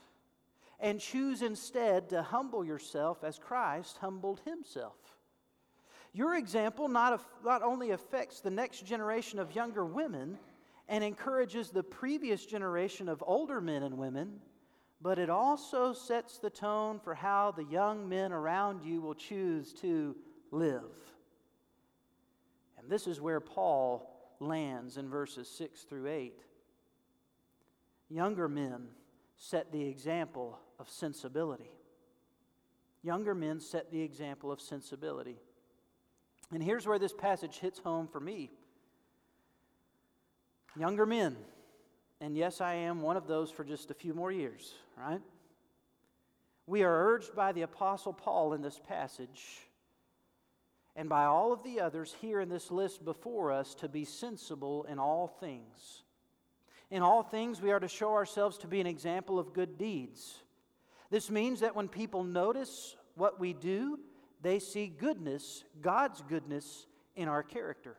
and 0.80 0.98
choose 0.98 1.42
instead 1.42 2.08
to 2.08 2.22
humble 2.22 2.64
yourself 2.64 3.22
as 3.22 3.38
Christ 3.38 3.98
humbled 4.00 4.40
himself. 4.44 4.96
Your 6.12 6.34
example 6.34 6.88
not, 6.88 7.24
not 7.44 7.62
only 7.62 7.90
affects 7.90 8.40
the 8.40 8.50
next 8.50 8.84
generation 8.84 9.38
of 9.38 9.54
younger 9.54 9.84
women 9.84 10.36
and 10.88 11.04
encourages 11.04 11.70
the 11.70 11.84
previous 11.84 12.44
generation 12.44 13.08
of 13.08 13.22
older 13.24 13.60
men 13.60 13.84
and 13.84 13.96
women, 13.96 14.40
but 15.00 15.20
it 15.20 15.30
also 15.30 15.92
sets 15.92 16.38
the 16.38 16.50
tone 16.50 16.98
for 16.98 17.14
how 17.14 17.52
the 17.52 17.64
young 17.64 18.08
men 18.08 18.32
around 18.32 18.82
you 18.82 19.00
will 19.00 19.14
choose 19.14 19.72
to 19.74 20.16
live. 20.50 20.90
This 22.90 23.06
is 23.06 23.20
where 23.20 23.38
Paul 23.38 24.10
lands 24.40 24.96
in 24.96 25.08
verses 25.08 25.48
6 25.48 25.82
through 25.82 26.08
8. 26.08 26.42
Younger 28.08 28.48
men 28.48 28.88
set 29.36 29.70
the 29.70 29.86
example 29.86 30.58
of 30.80 30.90
sensibility. 30.90 31.70
Younger 33.04 33.32
men 33.32 33.60
set 33.60 33.92
the 33.92 34.02
example 34.02 34.50
of 34.50 34.60
sensibility. 34.60 35.36
And 36.52 36.60
here's 36.60 36.84
where 36.84 36.98
this 36.98 37.12
passage 37.12 37.60
hits 37.60 37.78
home 37.78 38.08
for 38.08 38.18
me. 38.18 38.50
Younger 40.76 41.06
men, 41.06 41.36
and 42.20 42.36
yes, 42.36 42.60
I 42.60 42.74
am 42.74 43.02
one 43.02 43.16
of 43.16 43.28
those 43.28 43.52
for 43.52 43.62
just 43.62 43.92
a 43.92 43.94
few 43.94 44.14
more 44.14 44.32
years, 44.32 44.74
right? 44.98 45.20
We 46.66 46.82
are 46.82 47.12
urged 47.12 47.36
by 47.36 47.52
the 47.52 47.62
Apostle 47.62 48.12
Paul 48.12 48.52
in 48.52 48.62
this 48.62 48.80
passage 48.88 49.69
and 51.00 51.08
by 51.08 51.24
all 51.24 51.50
of 51.50 51.62
the 51.62 51.80
others 51.80 52.14
here 52.20 52.42
in 52.42 52.50
this 52.50 52.70
list 52.70 53.02
before 53.06 53.50
us 53.50 53.74
to 53.74 53.88
be 53.88 54.04
sensible 54.04 54.84
in 54.84 54.98
all 54.98 55.26
things. 55.26 56.02
In 56.90 57.00
all 57.00 57.22
things, 57.22 57.62
we 57.62 57.70
are 57.70 57.80
to 57.80 57.88
show 57.88 58.12
ourselves 58.12 58.58
to 58.58 58.66
be 58.66 58.82
an 58.82 58.86
example 58.86 59.38
of 59.38 59.54
good 59.54 59.78
deeds. 59.78 60.42
This 61.08 61.30
means 61.30 61.60
that 61.60 61.74
when 61.74 61.88
people 61.88 62.22
notice 62.22 62.96
what 63.14 63.40
we 63.40 63.54
do, 63.54 63.98
they 64.42 64.58
see 64.58 64.88
goodness, 64.88 65.64
God's 65.80 66.20
goodness, 66.28 66.86
in 67.16 67.28
our 67.28 67.42
character. 67.42 67.96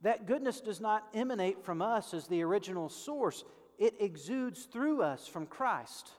That 0.00 0.24
goodness 0.24 0.62
does 0.62 0.80
not 0.80 1.06
emanate 1.12 1.62
from 1.62 1.82
us 1.82 2.14
as 2.14 2.26
the 2.26 2.40
original 2.40 2.88
source, 2.88 3.44
it 3.78 3.96
exudes 4.00 4.64
through 4.64 5.02
us 5.02 5.26
from 5.26 5.44
Christ, 5.44 6.10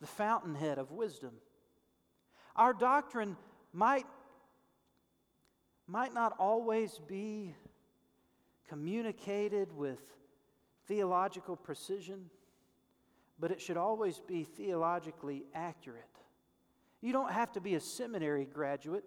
the 0.00 0.06
fountainhead 0.06 0.78
of 0.78 0.92
wisdom. 0.92 1.32
Our 2.54 2.72
doctrine 2.72 3.36
might, 3.72 4.06
might 5.88 6.12
not 6.12 6.34
always 6.38 7.00
be 7.08 7.54
communicated 8.68 9.72
with 9.74 10.00
theological 10.86 11.56
precision, 11.56 12.26
but 13.40 13.50
it 13.50 13.60
should 13.60 13.78
always 13.78 14.20
be 14.20 14.44
theologically 14.44 15.44
accurate. 15.54 16.04
You 17.00 17.12
don't 17.12 17.32
have 17.32 17.52
to 17.52 17.60
be 17.60 17.74
a 17.74 17.80
seminary 17.80 18.44
graduate, 18.44 19.04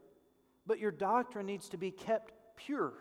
but 0.65 0.79
your 0.79 0.91
doctrine 0.91 1.45
needs 1.45 1.69
to 1.69 1.77
be 1.77 1.91
kept 1.91 2.33
pure 2.55 2.93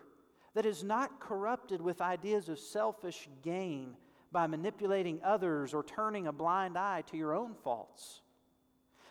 that 0.55 0.67
is 0.67 0.83
not 0.83 1.21
corrupted 1.21 1.81
with 1.81 2.01
ideas 2.01 2.49
of 2.49 2.59
selfish 2.59 3.29
gain 3.43 3.95
by 4.33 4.47
manipulating 4.47 5.21
others 5.25 5.73
or 5.73 5.83
turning 5.83 6.27
a 6.27 6.33
blind 6.33 6.77
eye 6.77 7.03
to 7.11 7.17
your 7.17 7.35
own 7.35 7.55
faults. 7.63 8.21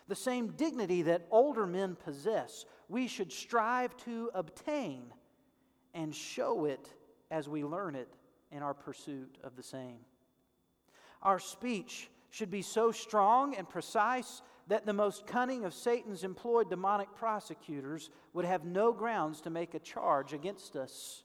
The 0.07 0.15
same 0.15 0.51
dignity 0.51 1.03
that 1.03 1.27
older 1.29 1.67
men 1.67 1.95
possess, 1.95 2.65
we 2.89 3.07
should 3.07 3.31
strive 3.31 3.95
to 3.97 4.29
obtain 4.33 5.13
and 5.93 6.13
show 6.13 6.65
it 6.65 6.89
as 7.31 7.47
we 7.47 7.63
learn 7.63 7.95
it 7.95 8.13
in 8.51 8.61
our 8.61 8.73
pursuit 8.73 9.37
of 9.43 9.55
the 9.55 9.63
same. 9.63 9.99
Our 11.21 11.39
speech 11.39 12.09
should 12.31 12.51
be 12.51 12.61
so 12.61 12.91
strong 12.91 13.55
and 13.55 13.69
precise 13.69 14.41
that 14.67 14.85
the 14.85 14.93
most 14.93 15.25
cunning 15.25 15.65
of 15.65 15.73
Satan's 15.73 16.23
employed 16.23 16.69
demonic 16.69 17.15
prosecutors 17.15 18.09
would 18.33 18.45
have 18.45 18.65
no 18.65 18.91
grounds 18.91 19.41
to 19.41 19.49
make 19.49 19.73
a 19.73 19.79
charge 19.79 20.33
against 20.33 20.75
us 20.75 21.23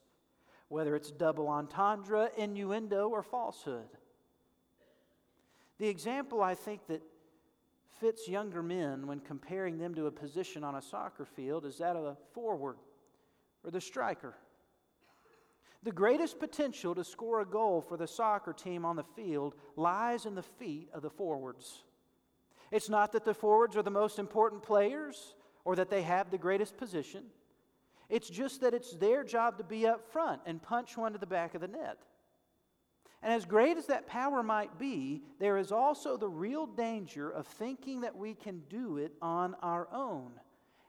whether 0.68 0.96
it's 0.96 1.10
double 1.10 1.48
entendre, 1.48 2.30
innuendo, 2.36 3.08
or 3.08 3.22
falsehood. 3.22 3.86
The 5.78 5.88
example 5.88 6.42
I 6.42 6.54
think 6.54 6.86
that 6.88 7.02
fits 8.04 8.28
younger 8.28 8.62
men 8.62 9.06
when 9.06 9.18
comparing 9.18 9.78
them 9.78 9.94
to 9.94 10.04
a 10.04 10.10
position 10.10 10.62
on 10.62 10.74
a 10.74 10.82
soccer 10.82 11.24
field 11.24 11.64
is 11.64 11.78
that 11.78 11.96
of 11.96 12.04
the 12.04 12.14
forward 12.34 12.76
or 13.64 13.70
the 13.70 13.80
striker. 13.80 14.34
The 15.84 15.90
greatest 15.90 16.38
potential 16.38 16.94
to 16.96 17.02
score 17.02 17.40
a 17.40 17.46
goal 17.46 17.80
for 17.80 17.96
the 17.96 18.06
soccer 18.06 18.52
team 18.52 18.84
on 18.84 18.96
the 18.96 19.06
field 19.16 19.54
lies 19.74 20.26
in 20.26 20.34
the 20.34 20.42
feet 20.42 20.90
of 20.92 21.00
the 21.00 21.08
forwards. 21.08 21.82
It's 22.70 22.90
not 22.90 23.12
that 23.12 23.24
the 23.24 23.32
forwards 23.32 23.74
are 23.74 23.82
the 23.82 23.90
most 23.90 24.18
important 24.18 24.62
players 24.62 25.34
or 25.64 25.74
that 25.76 25.88
they 25.88 26.02
have 26.02 26.30
the 26.30 26.36
greatest 26.36 26.76
position. 26.76 27.24
It's 28.10 28.28
just 28.28 28.60
that 28.60 28.74
it's 28.74 28.92
their 28.92 29.24
job 29.24 29.56
to 29.56 29.64
be 29.64 29.86
up 29.86 30.12
front 30.12 30.42
and 30.44 30.62
punch 30.62 30.98
one 30.98 31.14
to 31.14 31.18
the 31.18 31.24
back 31.24 31.54
of 31.54 31.62
the 31.62 31.68
net. 31.68 31.96
And 33.24 33.32
as 33.32 33.46
great 33.46 33.78
as 33.78 33.86
that 33.86 34.06
power 34.06 34.42
might 34.42 34.78
be, 34.78 35.22
there 35.38 35.56
is 35.56 35.72
also 35.72 36.18
the 36.18 36.28
real 36.28 36.66
danger 36.66 37.30
of 37.30 37.46
thinking 37.46 38.02
that 38.02 38.14
we 38.14 38.34
can 38.34 38.62
do 38.68 38.98
it 38.98 39.14
on 39.22 39.56
our 39.62 39.88
own 39.90 40.32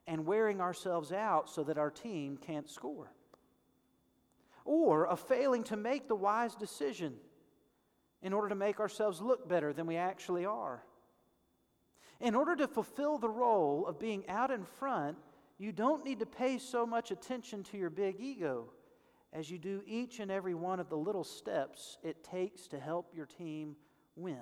and 0.05 0.25
wearing 0.25 0.59
ourselves 0.59 1.13
out 1.13 1.49
so 1.49 1.63
that 1.63 1.77
our 1.77 1.89
team 1.89 2.35
can't 2.35 2.69
score. 2.69 3.09
Or 4.65 5.07
of 5.07 5.21
failing 5.21 5.63
to 5.65 5.77
make 5.77 6.09
the 6.09 6.15
wise 6.15 6.55
decision 6.55 7.13
in 8.21 8.33
order 8.33 8.49
to 8.49 8.55
make 8.55 8.81
ourselves 8.81 9.21
look 9.21 9.47
better 9.47 9.71
than 9.71 9.85
we 9.87 9.95
actually 9.95 10.45
are. 10.45 10.83
In 12.19 12.35
order 12.35 12.57
to 12.57 12.67
fulfill 12.67 13.17
the 13.17 13.29
role 13.29 13.87
of 13.87 13.97
being 13.97 14.27
out 14.27 14.51
in 14.51 14.65
front, 14.65 15.15
you 15.57 15.71
don't 15.71 16.03
need 16.03 16.19
to 16.19 16.25
pay 16.25 16.57
so 16.57 16.85
much 16.85 17.11
attention 17.11 17.63
to 17.63 17.77
your 17.77 17.89
big 17.89 18.19
ego 18.19 18.71
as 19.35 19.51
you 19.51 19.57
do 19.57 19.81
each 19.85 20.19
and 20.19 20.31
every 20.31 20.53
one 20.53 20.79
of 20.79 20.89
the 20.89 20.95
little 20.95 21.25
steps 21.25 21.97
it 22.03 22.23
takes 22.23 22.67
to 22.67 22.79
help 22.79 23.11
your 23.13 23.25
team 23.25 23.75
win. 24.15 24.37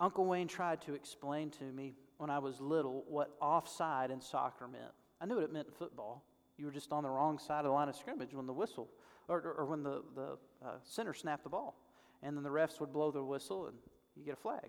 Uncle 0.00 0.26
Wayne 0.26 0.48
tried 0.48 0.82
to 0.82 0.94
explain 0.94 1.50
to 1.50 1.64
me 1.64 1.94
when 2.18 2.28
I 2.28 2.40
was 2.40 2.60
little 2.60 3.04
what 3.08 3.36
offside 3.40 4.10
in 4.10 4.20
soccer 4.20 4.66
meant. 4.66 4.92
I 5.20 5.26
knew 5.26 5.36
what 5.36 5.44
it 5.44 5.52
meant 5.52 5.68
in 5.68 5.72
football. 5.72 6.24
You 6.58 6.66
were 6.66 6.72
just 6.72 6.92
on 6.92 7.04
the 7.04 7.08
wrong 7.08 7.38
side 7.38 7.60
of 7.60 7.66
the 7.66 7.70
line 7.70 7.88
of 7.88 7.94
scrimmage 7.94 8.34
when 8.34 8.46
the 8.46 8.52
whistle, 8.52 8.90
or, 9.28 9.54
or, 9.56 9.64
when 9.64 9.82
the, 9.82 10.02
the 10.14 10.38
uh, 10.64 10.72
center 10.82 11.14
snapped 11.14 11.44
the 11.44 11.48
ball. 11.48 11.78
And 12.22 12.36
then 12.36 12.42
the 12.42 12.50
refs 12.50 12.80
would 12.80 12.92
blow 12.92 13.10
the 13.10 13.22
whistle 13.22 13.66
and 13.66 13.76
you 14.16 14.24
get 14.24 14.34
a 14.34 14.40
flag. 14.40 14.68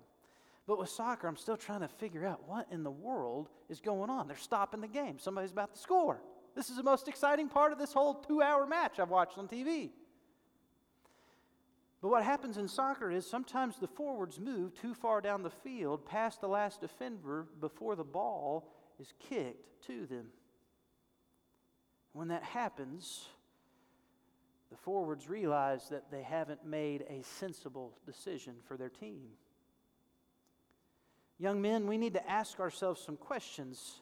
But 0.68 0.78
with 0.78 0.90
soccer, 0.90 1.28
I'm 1.28 1.38
still 1.38 1.58
trying 1.58 1.80
to 1.82 1.88
figure 1.88 2.26
out 2.26 2.48
what 2.48 2.68
in 2.72 2.84
the 2.84 2.92
world 2.92 3.50
is 3.68 3.80
going 3.80 4.10
on. 4.10 4.28
They're 4.28 4.38
stopping 4.38 4.82
the 4.82 4.88
game. 4.88 5.18
Somebody's 5.18 5.52
about 5.52 5.74
to 5.74 5.80
score. 5.80 6.22
This 6.58 6.72
is 6.72 6.76
the 6.76 6.84
most 6.84 7.08
exciting 7.08 7.50
part 7.50 7.72
of 7.72 7.78
this 7.78 7.94
whole 7.94 8.16
two 8.16 8.42
hour 8.42 8.66
match 8.66 8.98
I've 9.00 9.12
watched 9.12 9.38
on 9.38 9.48
TV. 9.48 9.92
But 12.02 12.10
what 12.10 12.24
happens 12.24 12.58
in 12.58 12.68
soccer 12.68 13.12
is 13.12 13.30
sometimes 13.30 13.78
the 13.78 13.88
forwards 13.88 14.40
move 14.40 14.74
too 14.74 14.96
far 14.96 15.22
down 15.22 15.44
the 15.44 15.52
field 15.52 16.08
past 16.08 16.42
the 16.42 16.48
last 16.48 16.82
defender 16.82 17.46
before 17.62 17.96
the 17.96 18.04
ball 18.04 18.74
is 19.00 19.14
kicked 19.20 19.86
to 19.86 20.08
them. 20.08 20.30
When 22.14 22.30
that 22.30 22.42
happens, 22.42 23.28
the 24.72 24.78
forwards 24.78 25.30
realize 25.30 25.90
that 25.90 26.10
they 26.10 26.24
haven't 26.24 26.66
made 26.66 27.06
a 27.08 27.22
sensible 27.22 27.94
decision 28.04 28.56
for 28.68 28.78
their 28.78 28.90
team. 28.90 29.28
Young 31.38 31.62
men, 31.62 31.86
we 31.86 32.00
need 32.00 32.16
to 32.16 32.28
ask 32.28 32.60
ourselves 32.60 33.00
some 33.00 33.16
questions 33.16 34.02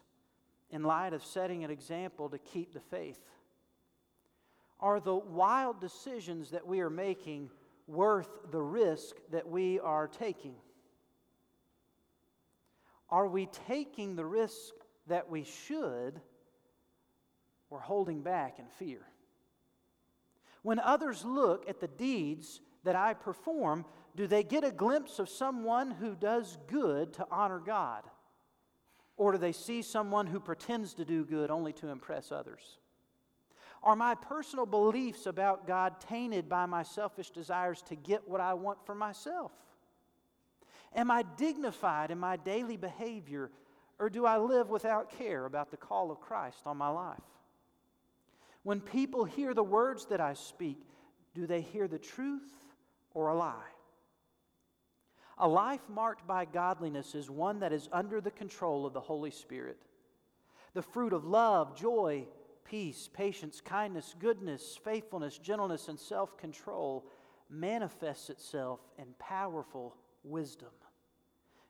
in 0.70 0.82
light 0.82 1.12
of 1.12 1.24
setting 1.24 1.64
an 1.64 1.70
example 1.70 2.28
to 2.28 2.38
keep 2.38 2.72
the 2.72 2.80
faith. 2.80 3.20
Are 4.80 5.00
the 5.00 5.14
wild 5.14 5.80
decisions 5.80 6.50
that 6.50 6.66
we 6.66 6.80
are 6.80 6.90
making 6.90 7.50
worth 7.86 8.28
the 8.50 8.60
risk 8.60 9.16
that 9.30 9.48
we 9.48 9.80
are 9.80 10.08
taking? 10.08 10.54
Are 13.08 13.28
we 13.28 13.46
taking 13.68 14.16
the 14.16 14.26
risk 14.26 14.74
that 15.06 15.30
we 15.30 15.44
should 15.44 16.20
or 17.70 17.80
holding 17.80 18.22
back 18.22 18.58
in 18.58 18.66
fear? 18.78 19.06
When 20.62 20.80
others 20.80 21.24
look 21.24 21.68
at 21.68 21.80
the 21.80 21.88
deeds 21.88 22.60
that 22.82 22.96
I 22.96 23.14
perform, 23.14 23.84
do 24.16 24.26
they 24.26 24.42
get 24.42 24.64
a 24.64 24.72
glimpse 24.72 25.18
of 25.18 25.28
someone 25.28 25.92
who 25.92 26.16
does 26.16 26.58
good 26.66 27.12
to 27.14 27.26
honor 27.30 27.60
God? 27.60 28.02
Or 29.16 29.32
do 29.32 29.38
they 29.38 29.52
see 29.52 29.82
someone 29.82 30.26
who 30.26 30.40
pretends 30.40 30.94
to 30.94 31.04
do 31.04 31.24
good 31.24 31.50
only 31.50 31.72
to 31.74 31.88
impress 31.88 32.30
others? 32.30 32.78
Are 33.82 33.96
my 33.96 34.14
personal 34.14 34.66
beliefs 34.66 35.26
about 35.26 35.66
God 35.66 36.00
tainted 36.00 36.48
by 36.48 36.66
my 36.66 36.82
selfish 36.82 37.30
desires 37.30 37.82
to 37.82 37.94
get 37.94 38.28
what 38.28 38.40
I 38.40 38.54
want 38.54 38.84
for 38.84 38.94
myself? 38.94 39.52
Am 40.94 41.10
I 41.10 41.24
dignified 41.36 42.10
in 42.10 42.18
my 42.18 42.36
daily 42.36 42.76
behavior, 42.76 43.50
or 43.98 44.10
do 44.10 44.26
I 44.26 44.38
live 44.38 44.70
without 44.70 45.10
care 45.10 45.44
about 45.44 45.70
the 45.70 45.76
call 45.76 46.10
of 46.10 46.20
Christ 46.20 46.62
on 46.66 46.76
my 46.76 46.88
life? 46.88 47.18
When 48.62 48.80
people 48.80 49.24
hear 49.24 49.54
the 49.54 49.62
words 49.62 50.06
that 50.06 50.20
I 50.20 50.34
speak, 50.34 50.80
do 51.34 51.46
they 51.46 51.60
hear 51.60 51.86
the 51.86 51.98
truth 51.98 52.50
or 53.14 53.28
a 53.28 53.34
lie? 53.34 53.75
A 55.38 55.48
life 55.48 55.82
marked 55.88 56.26
by 56.26 56.46
godliness 56.46 57.14
is 57.14 57.30
one 57.30 57.60
that 57.60 57.72
is 57.72 57.88
under 57.92 58.20
the 58.20 58.30
control 58.30 58.86
of 58.86 58.94
the 58.94 59.00
Holy 59.00 59.30
Spirit. 59.30 59.76
The 60.72 60.82
fruit 60.82 61.12
of 61.12 61.24
love, 61.24 61.76
joy, 61.76 62.26
peace, 62.64 63.08
patience, 63.12 63.60
kindness, 63.60 64.14
goodness, 64.18 64.78
faithfulness, 64.82 65.38
gentleness, 65.38 65.88
and 65.88 65.98
self 65.98 66.36
control 66.38 67.04
manifests 67.50 68.30
itself 68.30 68.80
in 68.98 69.06
powerful 69.18 69.94
wisdom. 70.24 70.70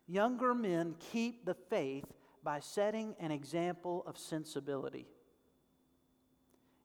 Younger 0.07 0.55
men 0.55 0.94
keep 1.12 1.44
the 1.44 1.55
faith 1.55 2.05
by 2.44 2.61
setting 2.61 3.14
an 3.18 3.33
example 3.33 4.05
of 4.07 4.16
sensibility. 4.16 5.09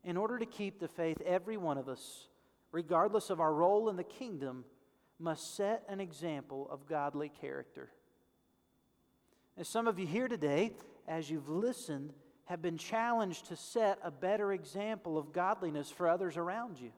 In 0.04 0.18
order 0.18 0.40
to 0.40 0.46
keep 0.48 0.80
the 0.80 0.88
faith, 0.88 1.22
every 1.24 1.58
one 1.58 1.78
of 1.78 1.88
us, 1.88 2.28
regardless 2.72 3.30
of 3.30 3.40
our 3.40 3.54
role 3.54 3.88
in 3.90 3.96
the 3.96 4.04
kingdom, 4.04 4.66
must 5.22 5.56
set 5.56 5.84
an 5.88 6.00
example 6.00 6.68
of 6.72 6.88
godly 6.88 7.30
character. 7.30 7.90
And 9.56 9.66
some 9.66 9.88
of 9.88 10.00
you 10.00 10.08
here 10.08 10.28
today, 10.28 10.72
as 11.08 11.30
you've 11.30 11.50
listened, 11.50 12.14
have 12.46 12.62
been 12.62 12.78
challenged 12.78 13.46
to 13.48 13.56
set 13.56 14.00
a 14.04 14.12
better 14.12 14.52
example 14.52 15.18
of 15.18 15.32
godliness 15.32 15.90
for 15.90 16.08
others 16.08 16.38
around 16.38 16.80
you. 16.80 16.92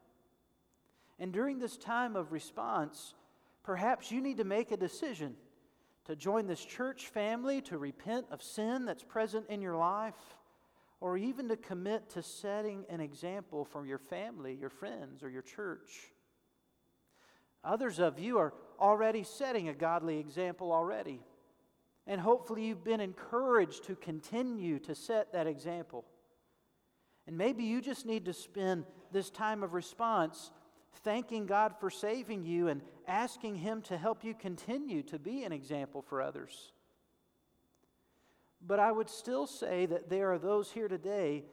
And 1.19 1.31
during 1.31 1.59
this 1.59 1.77
time 1.77 2.15
of 2.15 2.31
response, 2.31 3.13
perhaps 3.63 4.11
you 4.11 4.21
need 4.21 4.37
to 4.37 4.43
make 4.43 4.71
a 4.71 4.77
decision 4.77 5.35
to 6.05 6.15
join 6.15 6.47
this 6.47 6.63
church 6.63 7.07
family, 7.07 7.61
to 7.61 7.77
repent 7.77 8.25
of 8.31 8.41
sin 8.41 8.85
that's 8.85 9.03
present 9.03 9.45
in 9.49 9.61
your 9.61 9.75
life, 9.75 10.15
or 10.99 11.17
even 11.17 11.49
to 11.49 11.57
commit 11.57 12.09
to 12.11 12.23
setting 12.23 12.85
an 12.89 12.99
example 12.99 13.65
for 13.65 13.85
your 13.85 13.97
family, 13.97 14.57
your 14.59 14.69
friends, 14.69 15.21
or 15.21 15.29
your 15.29 15.41
church. 15.41 16.12
Others 17.63 17.99
of 17.99 18.19
you 18.19 18.37
are 18.37 18.53
already 18.79 19.23
setting 19.23 19.69
a 19.69 19.73
godly 19.73 20.19
example 20.19 20.71
already. 20.71 21.21
And 22.05 22.19
hopefully, 22.19 22.65
you've 22.65 22.83
been 22.83 22.99
encouraged 22.99 23.85
to 23.85 23.95
continue 23.95 24.79
to 24.79 24.93
set 24.93 25.31
that 25.31 25.47
example. 25.47 26.03
And 27.25 27.37
maybe 27.37 27.63
you 27.63 27.81
just 27.81 28.05
need 28.05 28.25
to 28.25 28.33
spend 28.33 28.83
this 29.11 29.29
time 29.29 29.63
of 29.63 29.73
response 29.73 30.51
thanking 31.03 31.45
God 31.45 31.73
for 31.79 31.89
saving 31.89 32.43
you 32.43 32.67
and 32.67 32.81
asking 33.07 33.55
Him 33.55 33.81
to 33.83 33.97
help 33.97 34.23
you 34.23 34.33
continue 34.33 35.01
to 35.03 35.17
be 35.17 35.43
an 35.43 35.53
example 35.53 36.01
for 36.01 36.21
others. 36.21 36.73
But 38.65 38.79
I 38.79 38.91
would 38.91 39.09
still 39.09 39.47
say 39.47 39.85
that 39.85 40.09
there 40.09 40.31
are 40.33 40.37
those 40.37 40.71
here 40.71 40.87
today 40.87 41.45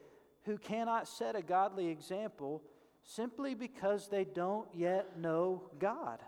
who 0.43 0.57
cannot 0.57 1.07
set 1.07 1.35
a 1.35 1.41
godly 1.41 1.87
example 1.87 2.63
simply 3.03 3.53
because 3.55 4.07
they 4.07 4.23
don't 4.23 4.67
yet 4.73 5.17
know 5.17 5.63
God. 5.79 6.19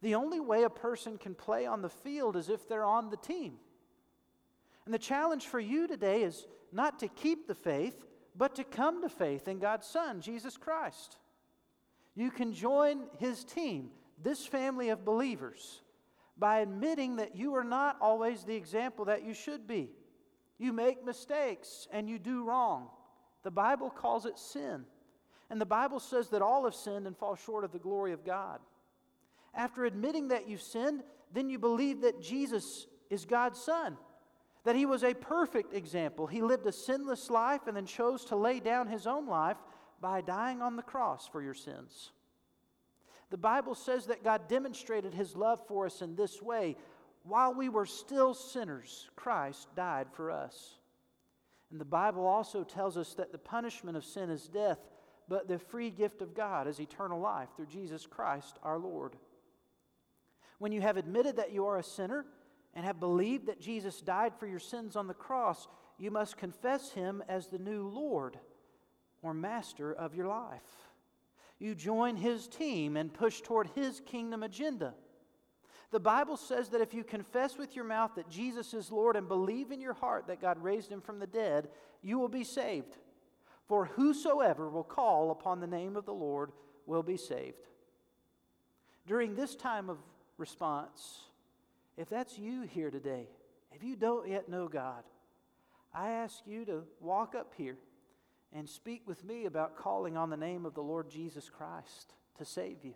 The 0.00 0.14
only 0.14 0.40
way 0.40 0.62
a 0.62 0.70
person 0.70 1.18
can 1.18 1.34
play 1.34 1.66
on 1.66 1.82
the 1.82 1.88
field 1.88 2.36
is 2.36 2.48
if 2.48 2.68
they're 2.68 2.84
on 2.84 3.10
the 3.10 3.16
team. 3.16 3.54
And 4.84 4.94
the 4.94 4.98
challenge 4.98 5.46
for 5.46 5.60
you 5.60 5.86
today 5.86 6.22
is 6.22 6.46
not 6.72 7.00
to 7.00 7.08
keep 7.08 7.46
the 7.46 7.54
faith, 7.54 8.06
but 8.36 8.54
to 8.54 8.64
come 8.64 9.02
to 9.02 9.08
faith 9.08 9.48
in 9.48 9.58
God's 9.58 9.86
Son, 9.86 10.20
Jesus 10.20 10.56
Christ. 10.56 11.18
You 12.14 12.30
can 12.30 12.52
join 12.52 13.02
his 13.18 13.44
team, 13.44 13.90
this 14.22 14.46
family 14.46 14.88
of 14.88 15.04
believers, 15.04 15.82
by 16.36 16.60
admitting 16.60 17.16
that 17.16 17.36
you 17.36 17.54
are 17.54 17.64
not 17.64 17.96
always 18.00 18.44
the 18.44 18.54
example 18.54 19.06
that 19.06 19.24
you 19.24 19.34
should 19.34 19.66
be. 19.66 19.90
You 20.58 20.72
make 20.72 21.04
mistakes 21.04 21.88
and 21.92 22.08
you 22.08 22.18
do 22.18 22.44
wrong. 22.44 22.88
The 23.42 23.50
Bible 23.50 23.90
calls 23.90 24.26
it 24.26 24.38
sin. 24.38 24.84
And 25.50 25.60
the 25.60 25.66
Bible 25.66 26.00
says 26.00 26.28
that 26.28 26.42
all 26.42 26.64
have 26.64 26.74
sinned 26.74 27.06
and 27.06 27.16
fall 27.16 27.34
short 27.34 27.64
of 27.64 27.72
the 27.72 27.78
glory 27.78 28.12
of 28.12 28.24
God. 28.24 28.60
After 29.54 29.84
admitting 29.84 30.28
that 30.28 30.48
you've 30.48 30.62
sinned, 30.62 31.02
then 31.32 31.48
you 31.48 31.58
believe 31.58 32.02
that 32.02 32.20
Jesus 32.20 32.86
is 33.10 33.24
God's 33.24 33.60
Son, 33.60 33.96
that 34.64 34.76
He 34.76 34.86
was 34.86 35.02
a 35.02 35.14
perfect 35.14 35.74
example. 35.74 36.26
He 36.26 36.42
lived 36.42 36.66
a 36.66 36.72
sinless 36.72 37.30
life 37.30 37.66
and 37.66 37.76
then 37.76 37.86
chose 37.86 38.24
to 38.26 38.36
lay 38.36 38.60
down 38.60 38.88
His 38.88 39.06
own 39.06 39.26
life 39.26 39.56
by 40.00 40.20
dying 40.20 40.62
on 40.62 40.76
the 40.76 40.82
cross 40.82 41.26
for 41.26 41.42
your 41.42 41.54
sins. 41.54 42.12
The 43.30 43.38
Bible 43.38 43.74
says 43.74 44.06
that 44.06 44.24
God 44.24 44.48
demonstrated 44.48 45.14
His 45.14 45.36
love 45.36 45.60
for 45.66 45.86
us 45.86 46.02
in 46.02 46.14
this 46.14 46.40
way. 46.42 46.76
While 47.24 47.54
we 47.54 47.68
were 47.68 47.86
still 47.86 48.32
sinners, 48.32 49.10
Christ 49.16 49.68
died 49.74 50.06
for 50.12 50.30
us. 50.30 50.78
And 51.70 51.80
the 51.80 51.84
Bible 51.84 52.26
also 52.26 52.64
tells 52.64 52.96
us 52.96 53.14
that 53.14 53.32
the 53.32 53.38
punishment 53.38 53.96
of 53.96 54.04
sin 54.04 54.30
is 54.30 54.48
death 54.48 54.78
but 55.28 55.48
the 55.48 55.58
free 55.58 55.90
gift 55.90 56.22
of 56.22 56.34
God 56.34 56.66
is 56.66 56.80
eternal 56.80 57.20
life 57.20 57.48
through 57.56 57.66
Jesus 57.66 58.06
Christ 58.06 58.58
our 58.62 58.78
Lord. 58.78 59.16
When 60.58 60.72
you 60.72 60.80
have 60.80 60.96
admitted 60.96 61.36
that 61.36 61.52
you 61.52 61.66
are 61.66 61.78
a 61.78 61.82
sinner 61.82 62.24
and 62.74 62.84
have 62.84 62.98
believed 62.98 63.46
that 63.46 63.60
Jesus 63.60 64.00
died 64.00 64.32
for 64.38 64.46
your 64.46 64.58
sins 64.58 64.96
on 64.96 65.06
the 65.06 65.14
cross, 65.14 65.68
you 65.98 66.10
must 66.10 66.36
confess 66.36 66.92
him 66.92 67.22
as 67.28 67.46
the 67.46 67.58
new 67.58 67.88
Lord 67.88 68.38
or 69.22 69.34
master 69.34 69.92
of 69.92 70.14
your 70.14 70.26
life. 70.26 70.88
You 71.58 71.74
join 71.74 72.16
his 72.16 72.46
team 72.46 72.96
and 72.96 73.12
push 73.12 73.40
toward 73.40 73.68
his 73.74 74.00
kingdom 74.00 74.42
agenda. 74.42 74.94
The 75.90 76.00
Bible 76.00 76.36
says 76.36 76.68
that 76.70 76.80
if 76.80 76.92
you 76.92 77.02
confess 77.02 77.56
with 77.56 77.74
your 77.74 77.84
mouth 77.84 78.12
that 78.16 78.28
Jesus 78.28 78.74
is 78.74 78.92
Lord 78.92 79.16
and 79.16 79.26
believe 79.26 79.72
in 79.72 79.80
your 79.80 79.94
heart 79.94 80.26
that 80.26 80.40
God 80.40 80.62
raised 80.62 80.90
him 80.90 81.00
from 81.00 81.18
the 81.18 81.26
dead, 81.26 81.68
you 82.02 82.18
will 82.18 82.28
be 82.28 82.44
saved. 82.44 82.96
For 83.68 83.84
whosoever 83.84 84.68
will 84.68 84.84
call 84.84 85.30
upon 85.30 85.60
the 85.60 85.66
name 85.66 85.94
of 85.94 86.06
the 86.06 86.14
Lord 86.14 86.52
will 86.86 87.02
be 87.02 87.18
saved. 87.18 87.68
During 89.06 89.34
this 89.34 89.54
time 89.54 89.90
of 89.90 89.98
response, 90.38 91.20
if 91.96 92.08
that's 92.08 92.38
you 92.38 92.62
here 92.62 92.90
today, 92.90 93.28
if 93.72 93.82
you 93.84 93.94
don't 93.94 94.28
yet 94.28 94.48
know 94.48 94.68
God, 94.68 95.04
I 95.94 96.10
ask 96.10 96.40
you 96.46 96.64
to 96.64 96.84
walk 97.00 97.34
up 97.34 97.52
here 97.56 97.76
and 98.52 98.68
speak 98.68 99.02
with 99.06 99.24
me 99.24 99.44
about 99.44 99.76
calling 99.76 100.16
on 100.16 100.30
the 100.30 100.36
name 100.36 100.64
of 100.64 100.74
the 100.74 100.82
Lord 100.82 101.10
Jesus 101.10 101.50
Christ 101.50 102.14
to 102.38 102.44
save 102.44 102.84
you. 102.84 102.94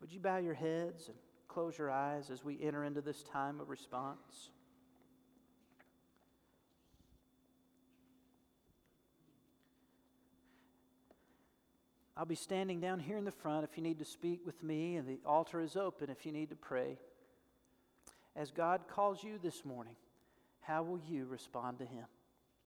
Would 0.00 0.12
you 0.12 0.18
bow 0.18 0.38
your 0.38 0.54
heads 0.54 1.08
and 1.08 1.16
close 1.46 1.78
your 1.78 1.90
eyes 1.90 2.30
as 2.30 2.44
we 2.44 2.58
enter 2.60 2.84
into 2.84 3.00
this 3.00 3.22
time 3.22 3.60
of 3.60 3.68
response? 3.68 4.50
I'll 12.20 12.26
be 12.26 12.34
standing 12.34 12.80
down 12.80 13.00
here 13.00 13.16
in 13.16 13.24
the 13.24 13.30
front 13.30 13.64
if 13.64 13.78
you 13.78 13.82
need 13.82 13.98
to 13.98 14.04
speak 14.04 14.44
with 14.44 14.62
me, 14.62 14.96
and 14.96 15.08
the 15.08 15.20
altar 15.24 15.58
is 15.58 15.74
open 15.74 16.10
if 16.10 16.26
you 16.26 16.32
need 16.32 16.50
to 16.50 16.54
pray. 16.54 16.98
As 18.36 18.50
God 18.50 18.82
calls 18.90 19.24
you 19.24 19.38
this 19.42 19.64
morning, 19.64 19.96
how 20.60 20.82
will 20.82 21.00
you 21.08 21.24
respond 21.24 21.78
to 21.78 21.86
Him? 21.86 22.04